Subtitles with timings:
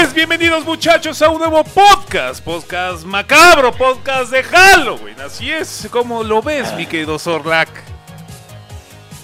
[0.00, 5.20] Pues bienvenidos muchachos a un nuevo podcast, podcast macabro, podcast de Halloween.
[5.20, 7.68] Así es como lo ves, mi querido Zorlak.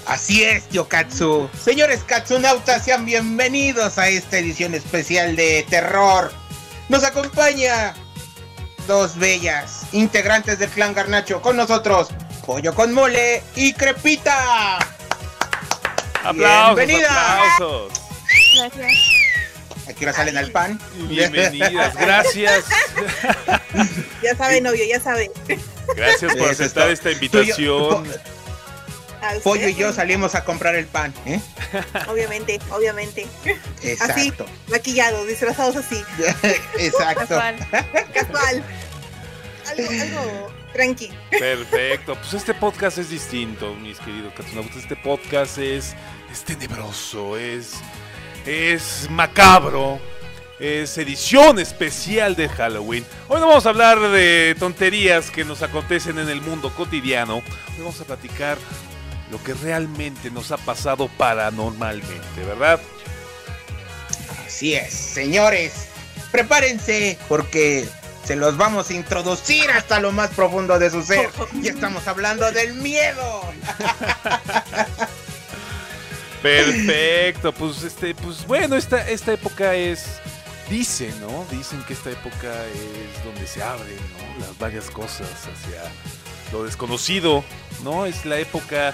[0.05, 1.48] Así es, tío Katsu.
[1.56, 6.32] Señores Katsunautas, sean bienvenidos a esta edición especial de terror.
[6.88, 7.95] Nos acompaña
[8.88, 12.09] dos bellas integrantes del clan Garnacho con nosotros,
[12.45, 14.79] Pollo con Mole y Crepita.
[16.24, 17.54] Aplausos, Bienvenida.
[17.54, 17.93] aplausos.
[18.57, 19.13] Gracias.
[19.88, 20.80] Aquí ahora salen al pan.
[21.09, 22.65] Bienvenidas, gracias.
[24.23, 25.30] Ya sabe, novio, ya sabe.
[25.95, 28.09] Gracias por Eso aceptar esta invitación.
[29.43, 31.41] Pollo y yo salimos a comprar el pan, ¿eh?
[32.09, 33.26] Obviamente, obviamente.
[34.01, 34.46] Así, Exacto.
[34.68, 36.02] maquillados, disfrazados así.
[36.79, 37.21] Exacto.
[37.21, 37.57] Casual.
[38.13, 38.65] Casual.
[39.71, 41.10] Algo, algo tranqui.
[41.30, 42.16] Perfecto.
[42.16, 44.76] Pues este podcast es distinto, mis queridos Katsunautas.
[44.76, 45.95] Este podcast es,
[46.30, 47.74] es tenebroso, es,
[48.46, 49.98] es macabro,
[50.59, 53.04] es edición especial de Halloween.
[53.28, 57.36] Hoy no vamos a hablar de tonterías que nos acontecen en el mundo cotidiano.
[57.36, 58.59] Hoy vamos a platicar
[59.30, 62.80] lo que realmente nos ha pasado paranormalmente, ¿verdad?
[64.47, 65.88] Así es, señores.
[66.31, 67.88] Prepárense porque
[68.25, 71.31] se los vamos a introducir hasta lo más profundo de su ser.
[71.62, 73.52] Y estamos hablando del miedo.
[76.44, 80.21] Perfecto, pues este, pues bueno, esta, esta época es,
[80.69, 81.47] dicen, ¿no?
[81.50, 84.47] Dicen que esta época es donde se abren, ¿no?
[84.47, 85.82] Las varias cosas hacia
[86.53, 87.43] lo desconocido,
[87.82, 88.05] ¿no?
[88.05, 88.93] Es la época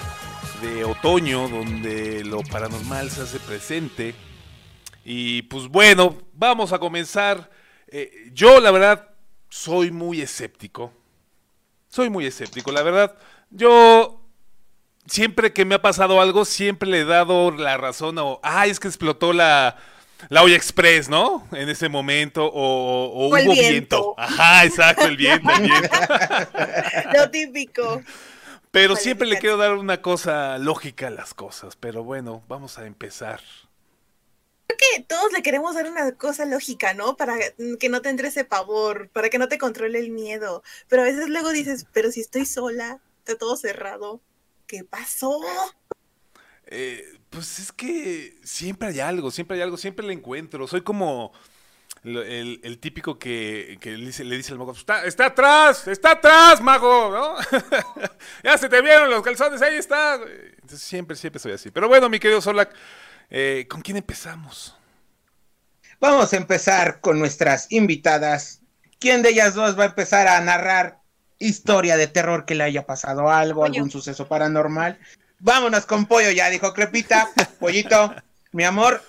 [0.62, 4.15] de otoño donde lo paranormal se hace presente.
[5.05, 7.50] Y pues bueno, vamos a comenzar.
[7.88, 9.09] Eh, yo la verdad
[9.49, 10.93] soy muy escéptico.
[11.88, 13.17] Soy muy escéptico, la verdad.
[13.50, 14.19] Yo
[15.06, 18.81] siempre que me ha pasado algo, siempre le he dado la razón o, ay, es
[18.81, 19.77] que explotó la,
[20.28, 21.47] la olla express, ¿no?
[21.53, 23.69] En ese momento, o, o O el hubo viento.
[23.69, 24.15] viento.
[24.19, 25.99] Ajá, exacto, el viento, el viento.
[27.15, 28.05] Lo típico.
[28.71, 31.77] Pero siempre le quiero dar una cosa lógica a las cosas.
[31.77, 33.41] Pero bueno, vamos a empezar.
[34.69, 37.17] Que todos le queremos dar una cosa lógica, ¿no?
[37.17, 37.37] Para
[37.78, 40.62] que no te entre ese pavor, para que no te controle el miedo.
[40.88, 44.21] Pero a veces luego dices, pero si estoy sola, está todo cerrado.
[44.70, 45.36] ¿Qué pasó?
[46.66, 50.69] Eh, pues es que siempre hay algo, siempre hay algo, siempre le encuentro.
[50.69, 51.32] Soy como
[52.04, 56.12] el, el típico que, que le, dice, le dice al mago, está, está atrás, está
[56.12, 57.34] atrás, mago, ¿no?
[58.44, 60.20] ya se te vieron los calzones, ahí está.
[60.60, 61.72] Entonces siempre, siempre soy así.
[61.72, 62.72] Pero bueno, mi querido Solak,
[63.28, 64.76] eh, ¿con quién empezamos?
[65.98, 68.62] Vamos a empezar con nuestras invitadas.
[69.00, 71.00] ¿Quién de ellas dos va a empezar a narrar
[71.40, 73.74] historia de terror que le haya pasado algo, Pollo.
[73.74, 75.00] algún suceso paranormal?
[75.40, 77.28] Vámonos con pollo, ya dijo Crepita.
[77.58, 78.14] Pollito,
[78.52, 79.02] mi amor,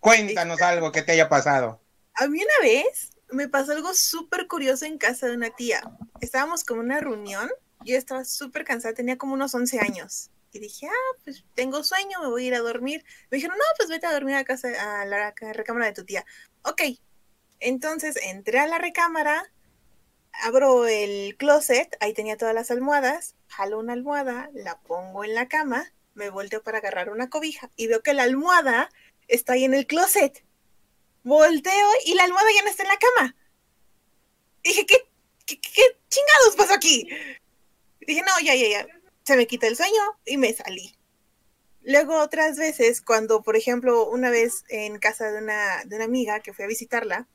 [0.00, 1.80] cuéntanos algo que te haya pasado.
[2.14, 5.82] A mí una vez me pasó algo súper curioso en casa de una tía.
[6.20, 7.48] Estábamos como en una reunión,
[7.84, 10.30] yo estaba súper cansada, tenía como unos 11 años.
[10.52, 13.04] Y dije, ah, pues tengo sueño, me voy a ir a dormir.
[13.30, 14.68] Me dijeron, no, pues vete a dormir a casa,
[15.00, 16.24] a la recámara de tu tía.
[16.62, 16.82] Ok.
[17.58, 19.52] Entonces entré a la recámara,
[20.42, 25.48] abro el closet, ahí tenía todas las almohadas, jalo una almohada, la pongo en la
[25.48, 28.90] cama, me volteo para agarrar una cobija y veo que la almohada
[29.28, 30.44] está ahí en el closet.
[31.22, 33.36] Volteo y la almohada ya no está en la cama.
[34.62, 34.96] Dije, ¿qué,
[35.46, 37.08] qué, qué chingados pasó aquí?
[38.00, 38.86] Dije, no, ya, ya, ya.
[39.24, 40.94] Se me quita el sueño y me salí.
[41.82, 46.40] Luego otras veces, cuando, por ejemplo, una vez en casa de una, de una amiga
[46.40, 47.28] que fui a visitarla,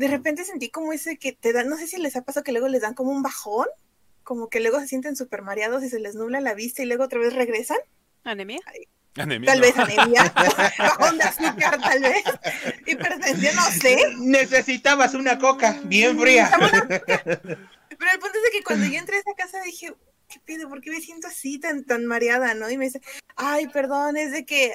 [0.00, 2.52] de repente sentí como ese que te dan, no sé si les ha pasado que
[2.52, 3.66] luego les dan como un bajón,
[4.22, 7.04] como que luego se sienten súper mareados y se les nubla la vista y luego
[7.04, 7.76] otra vez regresan.
[8.24, 8.60] ¿Anemia?
[9.16, 9.66] Anemia, Tal ¿no?
[9.66, 10.32] vez anemia,
[10.78, 12.24] bajón de azúcar, tal vez,
[12.86, 13.98] hipertensión, no sé.
[14.20, 16.50] Necesitabas una coca bien fría.
[16.60, 19.92] Pero el punto es de que cuando yo entré a esa casa dije,
[20.30, 20.70] ¿qué pido?
[20.70, 22.70] ¿Por qué me siento así tan, tan mareada, no?
[22.70, 23.02] Y me dice,
[23.36, 24.72] ay, perdón, es de que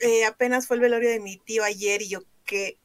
[0.00, 2.80] eh, apenas fue el velorio de mi tío ayer y yo, ¿qué?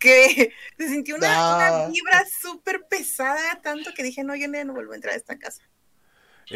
[0.00, 0.52] ¿Qué?
[0.78, 1.48] Se sintió una, No.
[1.48, 5.38] una vibra súper pesada, tanto que dije, no, yo no vuelvo a entrar a esta
[5.38, 5.62] casa.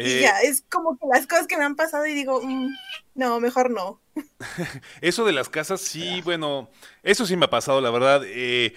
[0.03, 2.69] y Eh, ya, es como que las cosas que me han pasado y digo, "Mm,
[3.15, 4.01] no, mejor no.
[5.01, 6.69] Eso de las casas, sí, bueno,
[7.03, 8.21] eso sí me ha pasado, la verdad.
[8.25, 8.73] Eh,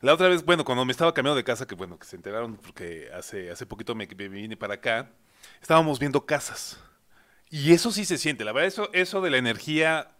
[0.00, 2.56] la otra vez, bueno, cuando me estaba cambiando de casa, que bueno, que se enteraron
[2.56, 5.10] porque hace, hace poquito me, me vine para acá,
[5.60, 6.78] estábamos viendo casas.
[7.50, 10.12] Y eso sí se siente, la verdad, eso, eso de la energía,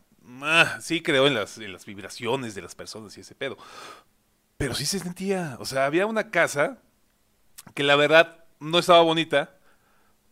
[0.42, 3.56] ah, sí creo en las, en las vibraciones de las personas y ese pedo.
[4.56, 6.78] Pero sí se sentía, o sea, había una casa
[7.74, 9.56] que la verdad no estaba bonita,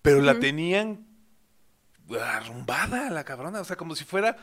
[0.02, 1.06] pero la tenían
[2.18, 4.36] arrumbada la cabrona, o sea, como si fuera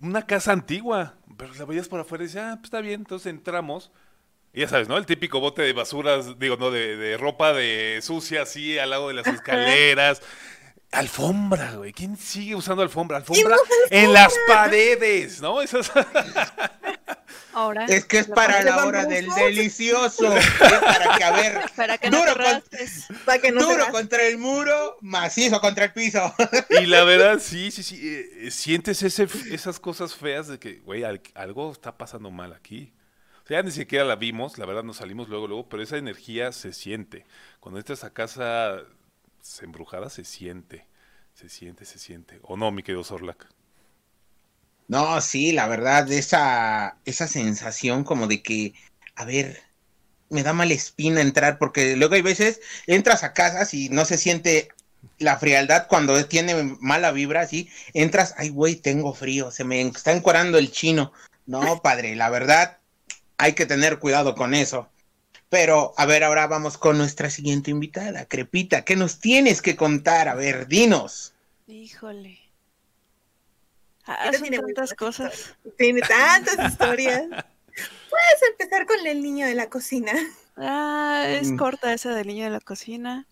[0.00, 3.26] una casa antigua, pero la veías por afuera y decías, ah, pues está bien, entonces
[3.28, 3.90] entramos.
[4.52, 4.96] Y ya sabes, ¿no?
[4.96, 9.08] El típico bote de basuras, digo, no, de, de ropa de sucia así al lado
[9.08, 10.22] de las escaleras.
[10.94, 11.92] Alfombra, güey.
[11.92, 13.18] ¿Quién sigue usando alfombra?
[13.18, 13.56] Alfombra
[13.90, 15.60] en las paredes, ¿no?
[15.62, 15.90] Esas...
[17.52, 17.84] Ahora.
[17.86, 20.36] Es que es para la hora del delicioso.
[20.36, 23.06] Es para que, a ver, Para que no duro, te con- rasques.
[23.24, 26.34] Para que no duro contra el muro, macizo contra el piso.
[26.70, 28.00] Y la verdad, sí, sí, sí.
[28.02, 32.92] eh, sientes ese, esas cosas feas de que, güey, al- algo está pasando mal aquí.
[33.44, 35.96] O sea, ya ni siquiera la vimos, la verdad nos salimos luego, luego, pero esa
[35.96, 37.24] energía se siente.
[37.60, 38.78] Cuando entras a casa
[39.62, 40.86] embrujada, se siente.
[41.34, 42.38] Se siente, se siente.
[42.42, 43.48] ¿O no, mi querido Sorlac?
[44.86, 48.74] No, sí, la verdad, esa, esa sensación como de que,
[49.16, 49.60] a ver,
[50.28, 54.18] me da mala espina entrar, porque luego hay veces entras a casas y no se
[54.18, 54.68] siente
[55.18, 60.12] la frialdad cuando tiene mala vibra, así, entras, ay, güey, tengo frío, se me está
[60.12, 61.12] encuadrando el chino.
[61.46, 62.78] No, padre, la verdad,
[63.38, 64.88] hay que tener cuidado con eso.
[65.50, 70.28] Pero, a ver, ahora vamos con nuestra siguiente invitada, Crepita, ¿qué nos tienes que contar?
[70.28, 71.34] A ver, dinos.
[71.66, 72.40] Híjole.
[74.06, 75.56] Ah, Ella son tiene tantas cosas.
[75.78, 77.22] Tiene tantas historias.
[77.28, 80.12] Puedes empezar con el niño de la cocina.
[80.56, 81.56] Ah, es Mm.
[81.56, 83.26] corta esa del niño de la cocina.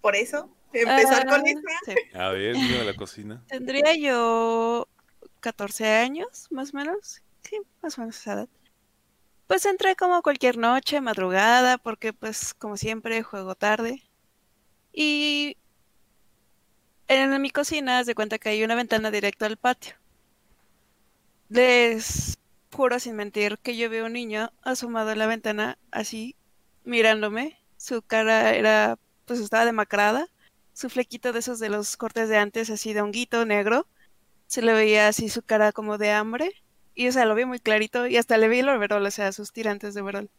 [0.00, 1.60] Por eso, empezar Ah, con esa.
[1.86, 1.94] sí.
[2.14, 3.42] A ver, niño de la cocina.
[3.48, 4.88] Tendría yo
[5.40, 7.20] 14 años, más o menos.
[7.42, 8.48] Sí, más o menos esa edad.
[9.46, 14.02] Pues entré como cualquier noche, madrugada, porque pues como siempre juego tarde.
[14.92, 15.56] Y
[17.08, 19.94] en mi cocina de cuenta que hay una ventana directa al patio.
[21.48, 22.38] Les
[22.72, 26.34] juro sin mentir que yo veo un niño asomado en la ventana así
[26.84, 27.58] mirándome.
[27.76, 30.28] Su cara era pues estaba demacrada
[30.76, 33.86] su flequito de esos de los cortes de antes, así de honguito negro.
[34.46, 36.52] Se le veía así su cara como de hambre.
[36.96, 38.06] Y o sea, lo vi muy clarito.
[38.08, 40.30] Y hasta le vi el overol, o sea, sus tirantes de overol.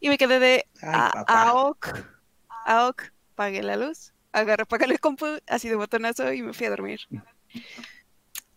[0.00, 1.42] Y me quedé de Ay, "Ah, papá.
[1.50, 1.86] AOC,
[2.66, 4.12] AOC, pagué la luz.
[4.32, 7.00] Agarré, pagué el compu, así de botonazo y me fui a dormir.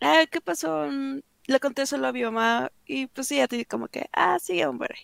[0.02, 0.88] Ah, ¿qué pasó?
[0.90, 4.38] Mm, Le conté solo a mi mamá y pues sí, a ti como que, ah,
[4.40, 4.96] sí, hombre.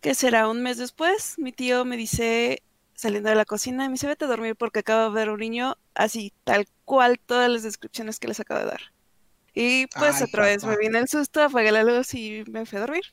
[0.00, 0.48] ¿Qué será?
[0.48, 2.62] Un mes después, mi tío me dice,
[2.94, 5.76] saliendo de la cocina, me dice, vete a dormir porque acabo de ver un niño
[5.94, 8.80] así, tal cual, todas las descripciones que les acabo de dar.
[9.58, 12.76] Y pues Ay, otra vez me vine el susto, apagué la luz y me fui
[12.76, 13.04] a dormir.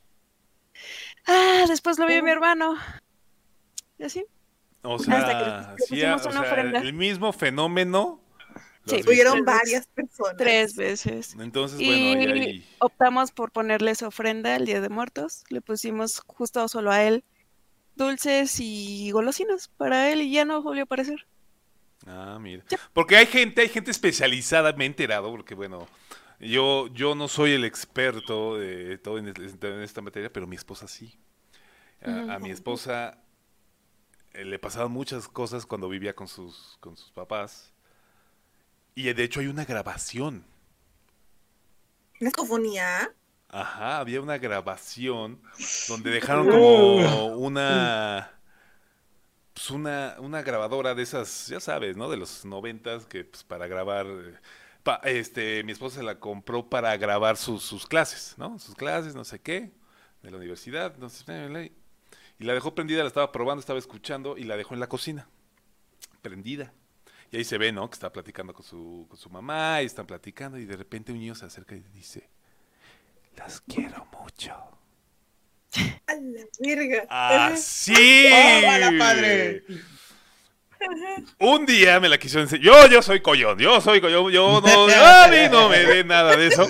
[1.25, 2.75] Ah, después lo vi a mi hermano.
[3.98, 4.25] Y así.
[4.81, 6.80] O Hasta que sea, sí, pusimos o una sea, ofrenda.
[6.80, 8.22] el mismo fenómeno.
[8.86, 9.01] Sí.
[9.01, 10.36] Tres varias personas.
[10.38, 11.34] Tres veces.
[11.40, 15.46] Entonces, bueno, ahí optamos por ponerle su ofrenda el Día de Muertos.
[15.48, 17.24] Le pusimos justo solo a él
[17.96, 21.25] dulces y golosinas para él y ya no volvió a aparecer.
[22.06, 22.65] Ah, mira.
[22.91, 25.88] Porque hay gente, hay gente especializada, me he enterado, porque bueno,
[26.44, 30.56] yo, yo no soy el experto de todo en, es- en esta materia, pero mi
[30.56, 31.20] esposa sí.
[32.04, 33.20] A, a mi esposa
[34.34, 37.74] eh, le pasaban muchas cosas cuando vivía con sus, con sus papás.
[38.96, 40.46] Y de hecho hay una grabación.
[42.20, 43.14] ¿Una cofonía?
[43.50, 45.42] Ajá, había una grabación
[45.88, 48.32] donde dejaron como una
[49.54, 52.10] pues una, una grabadora de esas, ya sabes, ¿no?
[52.10, 54.36] De los noventas que pues para grabar eh,
[54.84, 58.60] pa- este mi esposa se la compró para grabar sus, sus clases, ¿no?
[58.60, 59.72] Sus clases, no sé qué,
[60.22, 61.72] de la universidad, no sé,
[62.40, 65.28] y la dejó prendida, la estaba probando, estaba escuchando y la dejó en la cocina,
[66.22, 66.74] prendida.
[67.32, 67.90] Y ahí se ve, ¿no?
[67.90, 71.20] Que está platicando con su, con su mamá y están platicando y de repente un
[71.20, 72.30] niño se acerca y dice,
[73.38, 74.54] las quiero mucho.
[76.08, 77.06] A la verga.
[77.10, 77.94] Así.
[78.62, 79.63] ¡Tómala, padre!
[81.40, 82.66] Un día me la quiso enseñar.
[82.66, 86.36] Yo, yo soy collón, yo soy collón, yo no, a mí no me dé nada
[86.36, 86.68] de eso.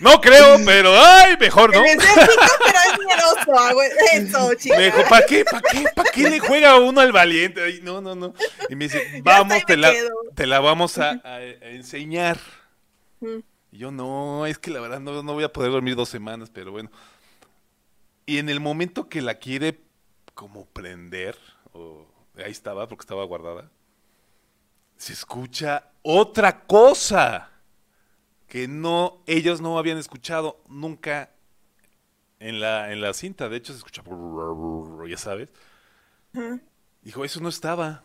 [0.00, 1.82] No creo, pero ay, mejor no.
[1.82, 2.02] Pero
[3.82, 4.70] es.
[4.76, 5.44] Me dijo, ¿para qué?
[5.44, 5.84] ¿Para qué?
[5.94, 7.62] ¿Para qué le juega uno al valiente?
[7.62, 8.34] Ay, no, no, no.
[8.68, 9.92] Y me dice, vamos, te la,
[10.34, 12.38] te la vamos a, a- a enseñar.
[13.20, 13.38] Mm.
[13.72, 16.50] Y yo, no, es que la verdad no, no voy a poder dormir dos semanas,
[16.52, 16.90] pero bueno.
[18.26, 19.80] Y en el momento que la quiere
[20.34, 21.36] como prender,
[21.72, 22.06] o
[22.44, 23.70] ahí estaba porque estaba guardada,
[24.96, 27.50] se escucha otra cosa
[28.48, 31.30] que no, ellos no habían escuchado nunca
[32.40, 33.48] en la, en la cinta.
[33.48, 34.02] De hecho, se escucha,
[35.08, 35.50] ya sabes.
[37.02, 38.04] Dijo, eso no estaba.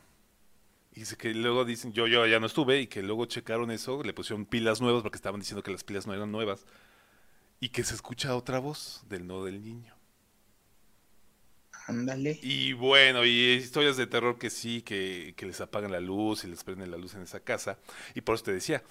[0.91, 4.03] Y dice que luego dicen, yo, yo ya no estuve, y que luego checaron eso,
[4.03, 6.65] le pusieron pilas nuevas porque estaban diciendo que las pilas no eran nuevas.
[7.59, 9.92] Y que se escucha otra voz del no del niño.
[11.87, 12.39] Ándale.
[12.41, 16.47] Y bueno, y historias de terror que sí, que, que les apagan la luz y
[16.47, 17.77] les prenden la luz en esa casa.
[18.15, 18.83] Y por eso te decía,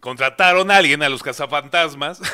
[0.00, 2.20] contrataron a alguien, a los cazafantasmas.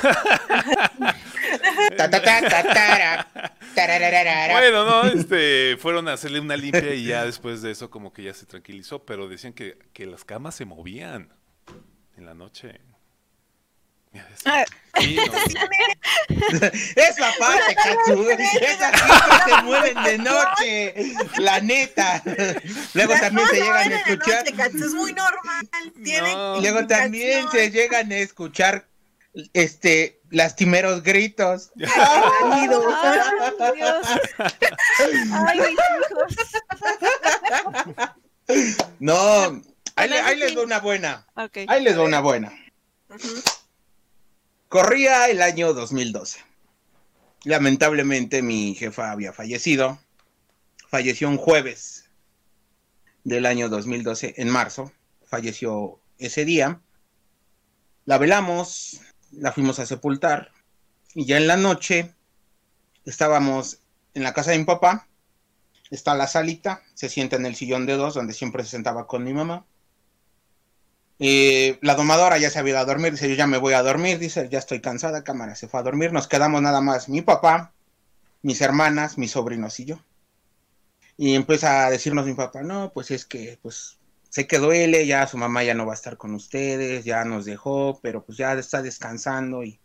[4.52, 8.23] Bueno, no, este, fueron a hacerle una limpia y ya después de eso como que
[8.23, 11.33] ya se tranquilizó, pero decían que, que las camas se movían
[12.16, 12.80] en la noche.
[14.14, 14.64] Es- Ah,
[15.00, 15.23] sí, no,
[16.97, 18.28] Esa parte, Katsu.
[18.30, 20.94] Esas que se mueven de noche.
[21.38, 22.23] La neta.
[22.92, 24.44] Luego también se llegan a escuchar.
[24.47, 25.68] es muy normal.
[25.97, 28.87] Y luego también se llegan a escuchar
[29.54, 31.71] este lastimeros gritos.
[31.97, 32.68] Ay,
[33.75, 34.06] Dios.
[35.33, 36.37] Ay, mis hijos.
[38.99, 39.62] No,
[39.97, 41.26] ahí, ahí les doy una buena.
[41.68, 42.52] Ahí les doy una buena.
[44.74, 46.40] Corría el año 2012.
[47.44, 50.00] Lamentablemente mi jefa había fallecido.
[50.88, 52.10] Falleció un jueves
[53.22, 54.90] del año 2012, en marzo.
[55.26, 56.80] Falleció ese día.
[58.04, 59.00] La velamos,
[59.30, 60.50] la fuimos a sepultar.
[61.14, 62.12] Y ya en la noche
[63.04, 63.78] estábamos
[64.14, 65.06] en la casa de mi papá.
[65.92, 69.22] Está la salita, se sienta en el sillón de dos, donde siempre se sentaba con
[69.22, 69.66] mi mamá.
[71.18, 73.83] Eh, la domadora ya se había ido a dormir, dice, yo ya me voy a
[73.83, 77.23] dormir, dice, ya estoy cansada, cámara, se fue a dormir, nos quedamos nada más mi
[77.23, 77.73] papá,
[78.42, 80.00] mis hermanas, mis sobrinos y yo.
[81.16, 85.26] Y empieza a decirnos mi papá, no, pues es que, pues, sé que duele, ya
[85.28, 88.52] su mamá ya no va a estar con ustedes, ya nos dejó, pero pues ya
[88.54, 89.78] está descansando y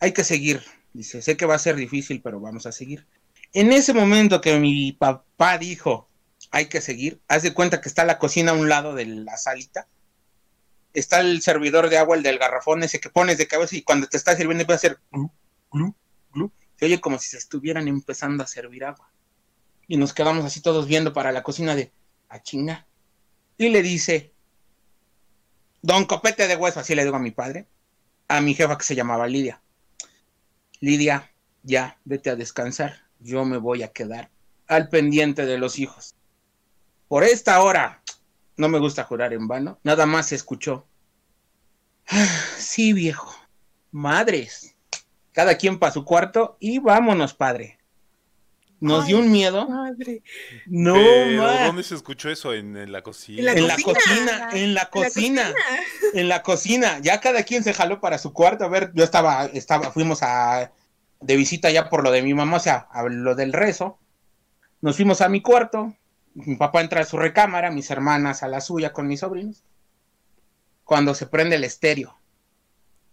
[0.00, 0.62] hay que seguir.
[0.92, 3.06] Dice, sé que va a ser difícil, pero vamos a seguir.
[3.52, 6.08] En ese momento que mi papá dijo,
[6.50, 9.36] hay que seguir, haz de cuenta que está la cocina a un lado de la
[9.36, 9.86] salita
[10.98, 14.06] está el servidor de agua, el del garrafón, ese que pones de cabeza y cuando
[14.06, 15.30] te está sirviendo empieza a hacer glu,
[15.70, 15.94] glu,
[16.32, 16.52] glu.
[16.76, 19.10] Se oye como si se estuvieran empezando a servir agua.
[19.86, 21.92] Y nos quedamos así todos viendo para la cocina de,
[22.28, 22.86] a chinga.
[23.56, 24.32] Y le dice,
[25.82, 27.66] don copete de hueso, así le digo a mi padre,
[28.28, 29.60] a mi jefa que se llamaba Lidia.
[30.80, 34.30] Lidia, ya, vete a descansar, yo me voy a quedar
[34.68, 36.14] al pendiente de los hijos.
[37.08, 38.02] Por esta hora,
[38.58, 39.78] no me gusta jurar en vano.
[39.82, 40.86] Nada más se escuchó.
[42.08, 43.34] "Ah, Sí, viejo.
[43.90, 44.74] Madres.
[45.32, 47.78] Cada quien para su cuarto y vámonos, padre.
[48.80, 49.68] Nos dio un miedo.
[49.68, 50.22] Madre.
[50.66, 51.66] No, Pero, ma.
[51.66, 52.54] ¿Dónde se escuchó eso?
[52.54, 53.52] En, en la cocina.
[53.52, 54.48] En la cocina.
[54.52, 55.54] en la La cocina,
[56.14, 56.98] en la cocina.
[57.00, 58.64] Ya cada quien se jaló para su cuarto.
[58.64, 60.70] A ver, yo estaba, estaba, fuimos a
[61.20, 63.98] de visita ya por lo de mi mamá, o sea, a lo del rezo.
[64.80, 65.94] Nos fuimos a mi cuarto.
[66.34, 69.64] Mi papá entra a su recámara, mis hermanas a la suya con mis sobrinos.
[70.88, 72.18] Cuando se prende el estéreo.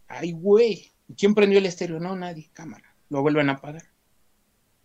[0.07, 0.93] Ay, güey.
[1.17, 1.99] ¿Quién prendió el estéreo?
[1.99, 2.49] No, nadie.
[2.53, 2.95] Cámara.
[3.09, 3.83] Lo vuelven a apagar.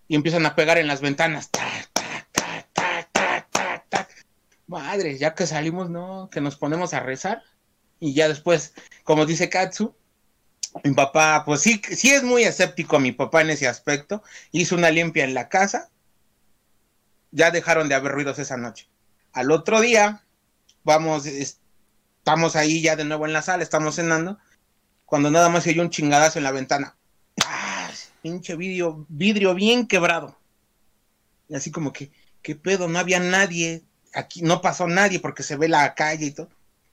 [0.09, 1.53] Y empiezan a pegar en las ventanas.
[1.53, 4.27] Tac, tac, tac, tac, tac, tac, tac.
[4.67, 7.45] Madre, ya que salimos, no, que nos ponemos a rezar.
[8.01, 9.95] Y ya después, como dice Katsu,
[10.83, 14.25] mi papá, pues sí, sí es muy escéptico mi papá en ese aspecto.
[14.51, 15.93] Hizo una limpia en la casa.
[17.31, 18.89] Ya dejaron de haber ruidos esa noche.
[19.33, 20.25] Al otro día,
[20.83, 21.25] vamos,
[22.21, 24.39] estamos ahí ya de nuevo en la sala, estamos cenando,
[25.07, 26.97] cuando nada más se oyó un chingadazo en la ventana.
[27.45, 27.91] ¡Ah!
[28.23, 30.39] Pinche vidrio, vidrio bien quebrado.
[31.49, 32.13] Y así como que,
[32.43, 32.87] ¿qué pedo?
[32.87, 33.83] No había nadie.
[34.13, 36.51] Aquí no pasó nadie porque se ve la calle y todo.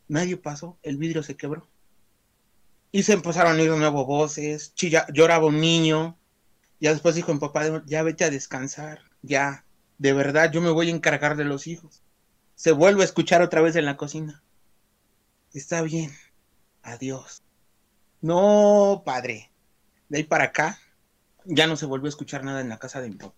[0.08, 1.68] Nadie pasó, el vidrio se quebró.
[2.94, 6.18] Y se empezaron a oír de nuevo voces, chilla, lloraba un niño.
[6.80, 9.66] Ya después dijo mi papá, ya vete a descansar, ya,
[9.98, 12.02] de verdad, yo me voy a encargar de los hijos.
[12.56, 14.42] Se vuelve a escuchar otra vez en la cocina.
[15.54, 16.12] Está bien,
[16.84, 17.42] adiós.
[18.22, 19.52] No, padre.
[20.10, 20.80] De ahí para acá,
[21.46, 23.36] ya no se volvió a escuchar nada en la casa de mi papá.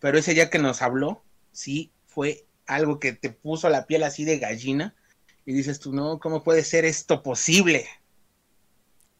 [0.00, 4.24] Pero ese día que nos habló, sí, fue algo que te puso la piel así
[4.24, 4.94] de gallina.
[5.44, 7.86] Y dices tú, no, ¿cómo puede ser esto posible?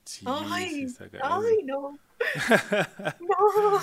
[0.05, 0.87] Sí, Ay,
[1.23, 1.99] ay, no.
[3.21, 3.81] No.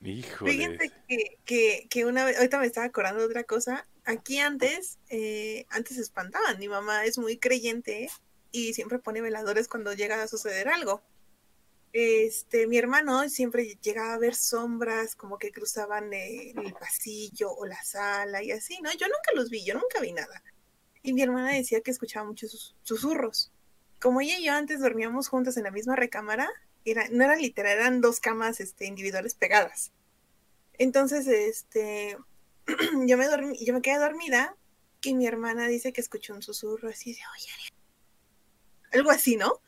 [0.00, 0.52] Híjole.
[0.52, 3.86] Fíjense que, que, que una vez, ahorita me estaba acordando de otra cosa.
[4.08, 6.58] Aquí antes, eh, antes se espantaban.
[6.58, 8.08] Mi mamá es muy creyente
[8.50, 11.02] y siempre pone veladores cuando llega a suceder algo.
[11.92, 17.82] Este, mi hermano siempre llegaba a ver sombras como que cruzaban el pasillo o la
[17.84, 18.90] sala y así, ¿no?
[18.92, 20.42] Yo nunca los vi, yo nunca vi nada.
[21.02, 23.52] Y mi hermana decía que escuchaba muchos sus- susurros.
[24.00, 26.48] Como ella y yo antes dormíamos juntas en la misma recámara,
[26.86, 29.92] era, no eran literal, eran dos camas este, individuales pegadas.
[30.78, 32.16] Entonces, este,
[33.06, 34.56] yo me dormí, yo me quedé dormida
[35.02, 37.72] y mi hermana dice que escuchó un susurro así de, oye, Ariel".
[38.92, 39.60] algo así, ¿no?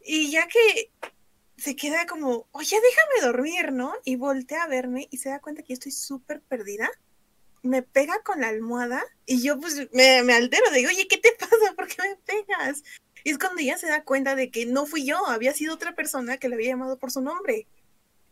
[0.00, 0.90] Y ya que
[1.56, 3.92] se queda como, oye, déjame dormir, ¿no?
[4.04, 6.90] Y voltea a verme y se da cuenta que yo estoy súper perdida.
[7.62, 11.36] Me pega con la almohada y yo pues me, me altero, digo, oye, ¿qué te
[11.74, 12.84] ¿por qué me pegas?
[13.24, 15.94] Y es cuando ella se da cuenta de que no fui yo, había sido otra
[15.94, 17.66] persona que le había llamado por su nombre.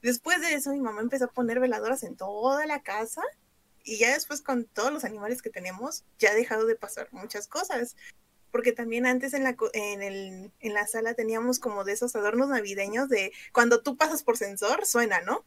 [0.07, 3.23] Después de eso, mi mamá empezó a poner veladoras en toda la casa
[3.83, 7.49] y ya después con todos los animales que tenemos, ya ha dejado de pasar muchas
[7.49, 7.97] cosas.
[8.53, 12.51] Porque también antes en la, en, el, en la sala teníamos como de esos adornos
[12.51, 15.45] navideños de cuando tú pasas por sensor, suena, ¿no?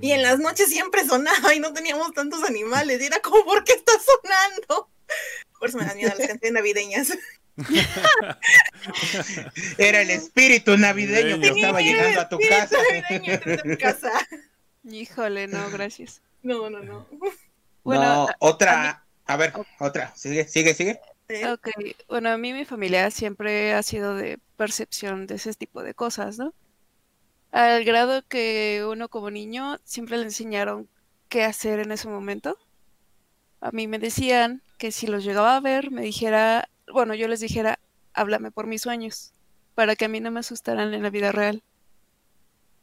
[0.00, 2.98] Y en las noches siempre sonaba y no teníamos tantos animales.
[2.98, 4.88] Y era como, ¿por qué está sonando?
[5.58, 7.18] Por eso me dan miedo las canciones navideñas.
[9.78, 12.76] Era el espíritu navideño que estaba llegando a tu casa.
[13.78, 14.12] casa.
[14.84, 16.22] Híjole, no, gracias.
[16.42, 17.06] No, no, no.
[17.82, 21.00] Bueno, no, otra, a, ver, otra, sigue, sigue, sigue.
[21.50, 21.68] Ok,
[22.08, 26.38] bueno, a mí mi familia siempre ha sido de percepción de ese tipo de cosas,
[26.38, 26.54] ¿no?
[27.50, 30.88] Al grado que uno como niño siempre le enseñaron
[31.28, 32.58] qué hacer en ese momento.
[33.60, 37.40] A mí me decían que si los llegaba a ver, me dijera, bueno, yo les
[37.40, 37.78] dijera,
[38.14, 39.32] háblame por mis sueños,
[39.74, 41.62] para que a mí no me asustaran en la vida real.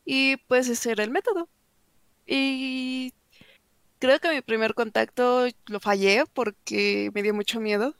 [0.05, 1.49] Y pues ese era el método.
[2.27, 3.13] Y
[3.99, 7.95] creo que mi primer contacto lo fallé porque me dio mucho miedo.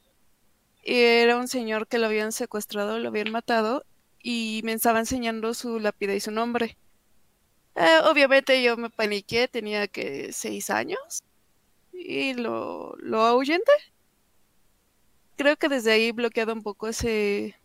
[0.84, 3.86] Era un señor que lo habían secuestrado, lo habían matado
[4.22, 6.78] y me estaba enseñando su lápida y su nombre.
[7.76, 11.24] Eh, obviamente yo me paniqué, tenía que seis años
[11.98, 13.72] y lo, lo ahuyenté.
[15.38, 17.56] Creo que desde ahí he bloqueado un poco ese,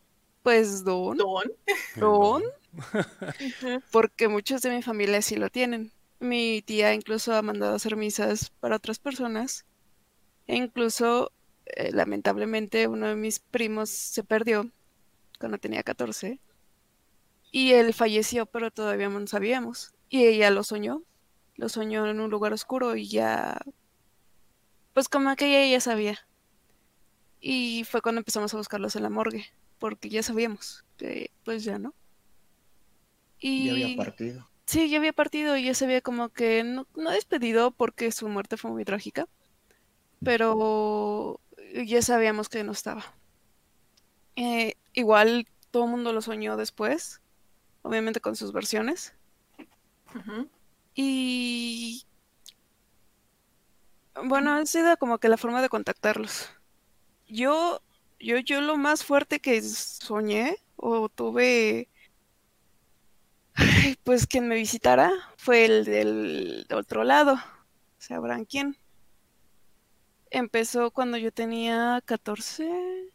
[0.42, 1.16] pues, don.
[1.16, 1.52] Don.
[1.96, 2.42] Don.
[3.92, 5.92] porque muchos de mi familia sí lo tienen.
[6.18, 9.64] Mi tía incluso ha mandado a hacer misas para otras personas.
[10.46, 11.32] E incluso,
[11.66, 14.70] eh, lamentablemente, uno de mis primos se perdió
[15.38, 16.40] cuando tenía 14.
[17.52, 19.92] Y él falleció, pero todavía no sabíamos.
[20.08, 21.02] Y ella lo soñó.
[21.56, 23.60] Lo soñó en un lugar oscuro y ya...
[24.92, 26.18] Pues como que ella ya sabía.
[27.40, 29.46] Y fue cuando empezamos a buscarlos en la morgue,
[29.79, 31.94] porque ya sabíamos que pues ya no.
[33.38, 33.66] Y...
[33.66, 34.50] Ya había partido.
[34.66, 38.57] Sí, ya había partido y ya sabía como que no, no despedido porque su muerte
[38.57, 39.26] fue muy trágica,
[40.22, 41.40] pero
[41.85, 43.05] ya sabíamos que no estaba.
[44.37, 47.20] Eh, igual todo el mundo lo soñó después,
[47.83, 49.14] obviamente con sus versiones.
[50.94, 52.05] Y
[54.24, 56.50] bueno, ha sido como que la forma de contactarlos.
[57.28, 57.83] Yo,
[58.18, 61.88] yo, yo lo más fuerte que soñé o tuve,
[64.04, 67.38] pues quien me visitara fue el del otro lado.
[67.98, 68.76] Sabrán quién.
[70.30, 73.12] Empezó cuando yo tenía 14,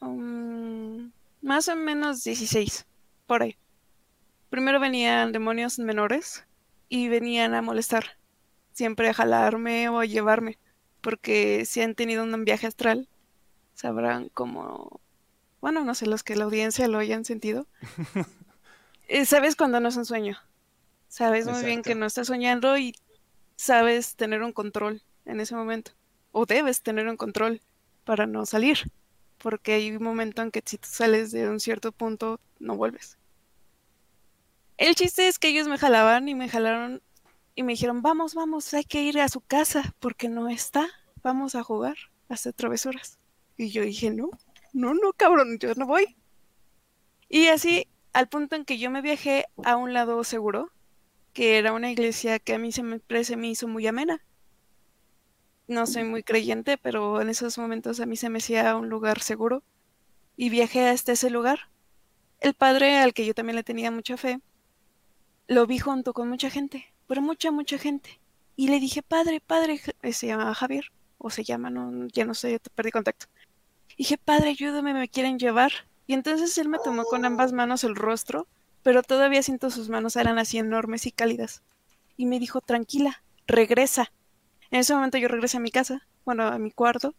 [0.00, 2.86] um, más o menos 16,
[3.26, 3.56] por ahí.
[4.50, 6.44] Primero venían demonios menores
[6.88, 8.18] y venían a molestar,
[8.72, 10.58] siempre a jalarme o a llevarme,
[11.00, 13.08] porque si han tenido un viaje astral,
[13.74, 15.00] sabrán cómo,
[15.60, 17.66] bueno, no sé, los que la audiencia lo hayan sentido.
[19.08, 20.38] Eh, sabes cuando no es un sueño,
[21.08, 22.94] sabes muy bien que no estás soñando y
[23.56, 25.92] sabes tener un control en ese momento,
[26.30, 27.60] o debes tener un control
[28.04, 28.90] para no salir,
[29.36, 33.18] porque hay un momento en que si tú sales de un cierto punto, no vuelves.
[34.78, 37.02] El chiste es que ellos me jalaban y me jalaron
[37.54, 40.88] y me dijeron, vamos, vamos, hay que ir a su casa porque no está,
[41.22, 41.96] vamos a jugar,
[42.28, 43.18] hasta travesuras.
[43.56, 44.30] Y yo dije, no,
[44.72, 46.16] no, no, cabrón, yo no voy.
[47.28, 50.70] Y así, al punto en que yo me viajé a un lado seguro,
[51.32, 54.24] que era una iglesia que a mí se me, se me hizo muy amena.
[55.66, 59.20] No soy muy creyente, pero en esos momentos a mí se me hacía un lugar
[59.20, 59.62] seguro.
[60.36, 61.70] Y viajé hasta ese lugar.
[62.40, 64.40] El padre, al que yo también le tenía mucha fe,
[65.46, 68.20] lo vi junto con mucha gente, pero mucha, mucha gente.
[68.56, 72.34] Y le dije, padre, padre, eh, se llama Javier, o se llama, no, ya no
[72.34, 73.26] sé, perdí contacto.
[73.96, 75.72] dije, padre, ayúdame, me quieren llevar.
[76.06, 78.46] Y entonces él me tomó con ambas manos el rostro,
[78.82, 81.62] pero todavía siento sus manos eran así enormes y cálidas.
[82.16, 84.12] Y me dijo, tranquila, regresa.
[84.70, 87.14] En ese momento yo regresé a mi casa, bueno, a mi cuarto.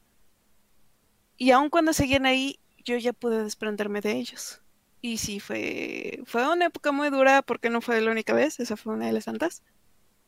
[1.38, 4.63] Y aun cuando seguían ahí, yo ya pude desprenderme de ellos.
[5.06, 8.78] Y sí, fue, fue una época muy dura porque no fue la única vez, esa
[8.78, 9.62] fue una de las tantas.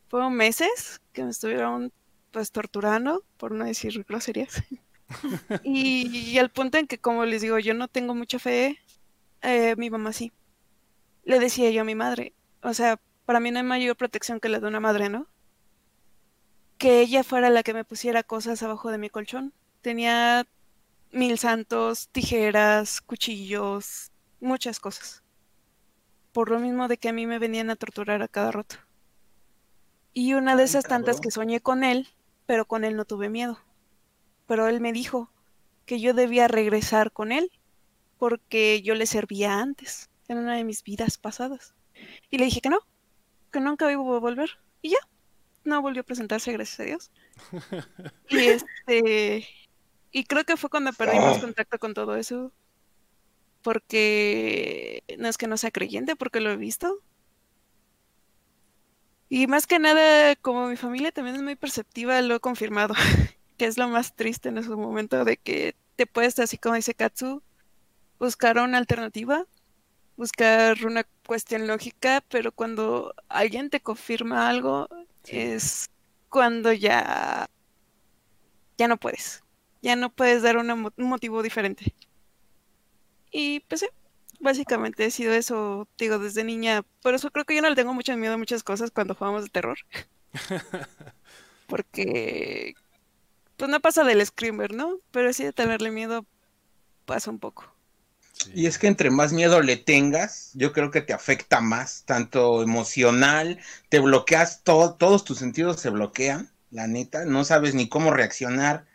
[0.10, 1.94] Fueron meses que me estuvieron
[2.32, 4.62] pues torturando, por no decir groserías.
[5.64, 8.78] y, al punto en que, como les digo, yo no tengo mucha fe,
[9.42, 10.34] eh, mi mamá sí.
[11.24, 14.50] Le decía yo a mi madre, o sea, para mí no hay mayor protección que
[14.50, 15.26] la de una madre, ¿no?
[16.78, 19.54] Que ella fuera la que me pusiera cosas abajo de mi colchón.
[19.82, 20.46] Tenía
[21.14, 24.12] mil santos, tijeras, cuchillos,
[24.46, 25.24] muchas cosas.
[26.32, 28.76] Por lo mismo de que a mí me venían a torturar a cada rato.
[30.14, 32.08] Y una de esas tantas que soñé con él,
[32.46, 33.60] pero con él no tuve miedo.
[34.48, 35.30] Pero él me dijo,
[35.86, 37.52] que yo debía regresar con él
[38.18, 41.76] porque yo le servía antes, en una de mis vidas pasadas.
[42.30, 42.80] Y le dije que no,
[43.52, 44.50] que nunca iba a volver.
[44.82, 44.98] Y ya,
[45.64, 47.12] no volvió a presentarse, gracias a Dios.
[48.30, 49.48] y este
[50.12, 51.42] y creo que fue cuando perdimos Oh.
[51.42, 52.54] contacto con todo eso.
[53.66, 57.02] Porque no es que no sea creyente, porque lo he visto.
[59.28, 62.94] Y más que nada, como mi familia también es muy perceptiva, lo he confirmado.
[63.58, 66.94] que es lo más triste en ese momento de que te puedes, así como dice
[66.94, 67.42] Katsu,
[68.20, 69.46] buscar una alternativa,
[70.18, 74.88] buscar una cuestión lógica, pero cuando alguien te confirma algo,
[75.24, 75.38] Sí.
[75.40, 75.90] es
[76.30, 77.50] cuando ya
[78.78, 79.44] ya no puedes.
[79.82, 81.94] Ya no puedes dar una un motivo diferente.
[83.38, 83.88] Y pues sí,
[84.40, 86.86] básicamente ha sido eso, digo, desde niña.
[87.02, 89.44] Por eso creo que yo no le tengo mucho miedo a muchas cosas cuando jugamos
[89.44, 89.78] de terror.
[91.68, 92.76] Porque
[93.58, 95.00] pues no pasa del screamer, ¿no?
[95.12, 96.26] Pero sí de tenerle miedo
[97.06, 97.70] pasa un poco.
[98.32, 98.52] Sí.
[98.56, 102.64] Y es que entre más miedo le tengas, yo creo que te afecta más, tanto
[102.64, 108.12] emocional, te bloqueas todo, todos tus sentidos se bloquean, la neta, no sabes ni cómo
[108.12, 108.86] reaccionar.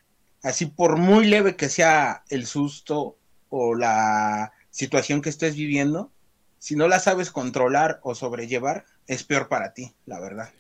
[0.43, 3.19] Así por muy leve que sea el susto
[3.51, 6.11] o la situación que estés viviendo,
[6.59, 10.51] si no la sabes controlar o sobrellevar, es peor para ti, la verdad.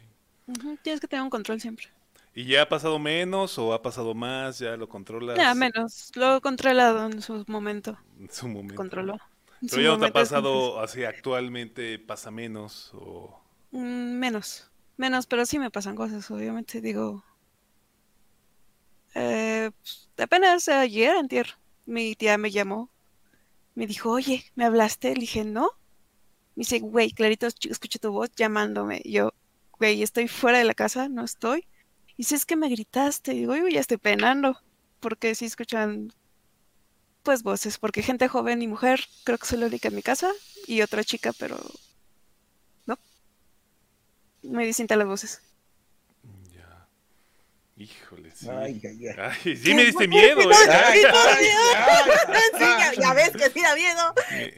[0.83, 1.87] Tienes que tener un control siempre.
[2.35, 4.59] ¿Y ya ha pasado menos o ha pasado más?
[4.59, 6.11] ¿Ya lo controlas Ya, menos.
[6.15, 7.99] Lo he controlado en su momento.
[8.19, 8.75] en su momento?
[8.75, 9.15] Controló.
[9.63, 13.41] En su Pero ya no te ha pasado así actualmente, pasa menos o...
[13.73, 17.25] Mm, menos, menos, pero sí me pasan cosas, obviamente, digo.
[19.15, 22.91] Eh, pues, apenas ayer, antier, mi tía me llamó,
[23.75, 25.15] me dijo, oye, ¿me hablaste?
[25.15, 25.71] Le dije, no.
[26.57, 29.01] Me dice, güey, clarito, ch- escuché tu voz llamándome.
[29.05, 29.33] Y yo,
[29.79, 31.61] güey, estoy fuera de la casa, no estoy.
[32.17, 33.33] Y dice, es que me gritaste.
[33.33, 34.59] Digo, yo ya estoy penando,
[35.01, 36.13] porque sí escuchan,
[37.23, 40.31] pues, voces, porque gente joven y mujer, creo que soy la única en mi casa,
[40.67, 41.57] y otra chica, pero
[44.43, 45.41] muy distintas las voces.
[47.83, 48.47] Híjole, sí.
[48.51, 49.15] Ay, ay, ay.
[49.17, 50.55] Ay, sí me diste miedo, ¿eh?
[50.69, 52.11] Ay, Sí, ay, ay,
[52.59, 54.15] Sí, ya, ya ves que sí da miedo.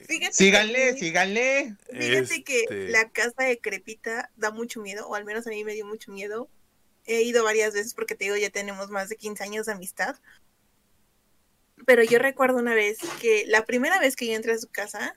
[0.09, 1.77] Fíjate Síganle, que- síganle.
[1.93, 5.63] Fíjate que Este- la casa de Crepita da mucho miedo, o al menos a mí
[5.63, 6.51] me dio mucho miedo.
[7.05, 10.17] He ido varias veces porque te digo, ya tenemos más de 15 años de amistad.
[11.87, 15.17] Pero yo recuerdo una vez que la primera vez que yo entré a su casa,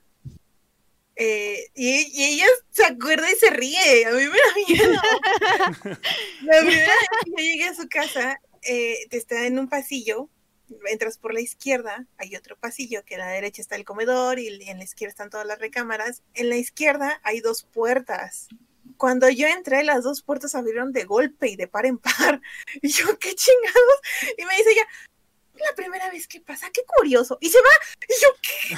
[1.16, 5.02] eh, y, y ella se acuerda y se ríe, a mí me da miedo.
[6.42, 10.30] la primera vez que yo llegué a su casa, eh, está en un pasillo,
[10.88, 14.48] entras por la izquierda, hay otro pasillo que a la derecha está el comedor y
[14.48, 16.24] en la izquierda están todas las recámaras.
[16.34, 18.48] En la izquierda hay dos puertas.
[18.98, 22.42] Cuando yo entré, las dos puertas abrieron de golpe y de par en par.
[22.82, 24.00] Y yo, qué chingados.
[24.38, 24.88] Y me dice ella,
[25.64, 27.38] la primera vez que pasa, qué curioso.
[27.42, 27.70] Y se va.
[28.08, 28.76] Y yo, ¿qué?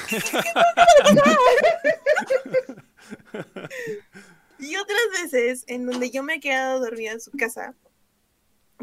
[4.65, 7.75] y otras veces en donde yo me he quedado dormida en su casa,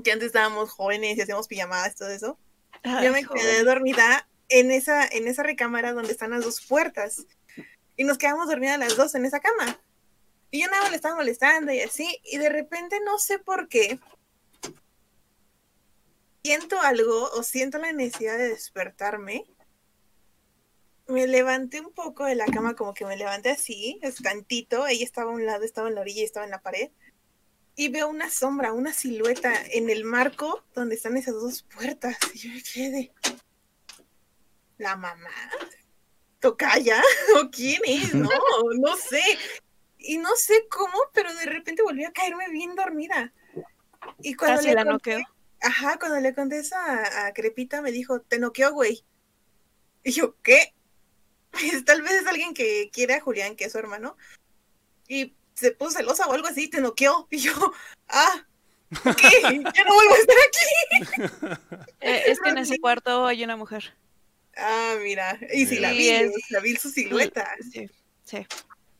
[0.03, 2.39] que antes estábamos jóvenes y hacíamos pijamadas, todo eso.
[2.85, 7.27] Yo me quedé dormida en esa, en esa recámara donde están las dos puertas.
[7.97, 9.79] Y nos quedamos dormidas las dos en esa cama.
[10.51, 12.21] Y yo nada le estaba molestando y así.
[12.25, 13.99] Y de repente no sé por qué.
[16.45, 19.47] Siento algo o siento la necesidad de despertarme.
[21.07, 24.87] Me levanté un poco de la cama, como que me levanté así, es tantito.
[24.87, 26.91] Ella estaba a un lado, estaba en la orilla y estaba en la pared.
[27.77, 32.17] Y veo una sombra, una silueta en el marco donde están esas dos puertas.
[32.35, 33.13] Y yo me quedé.
[34.77, 35.31] ¿La mamá?
[36.41, 37.03] ¿Tocaya?
[37.43, 38.13] ¿O quién es?
[38.15, 38.29] No,
[38.79, 39.23] no sé.
[39.97, 43.33] Y no sé cómo, pero de repente volví a caerme bien dormida.
[44.21, 45.34] Y cuando Casi le la conté- noqueo.
[45.65, 49.05] Ajá, cuando le conté eso a, a Crepita, me dijo, te noqueó, güey.
[50.03, 50.73] Y yo, ¿qué?
[51.51, 54.17] Pues, Tal vez es alguien que quiere a Julián, que es su hermano.
[55.09, 57.29] Y se puso celosa o algo así, te noqueó.
[57.31, 57.53] Y yo,
[58.09, 58.45] ah,
[58.91, 59.41] ¿qué?
[59.43, 61.55] Ya no vuelvo a estar aquí.
[62.01, 63.95] Eh, es que en ese cuarto hay una mujer.
[64.57, 65.39] Ah, mira.
[65.55, 67.49] Y si la vi, es- la vi su silueta.
[67.73, 67.89] Sí,
[68.25, 68.47] sí.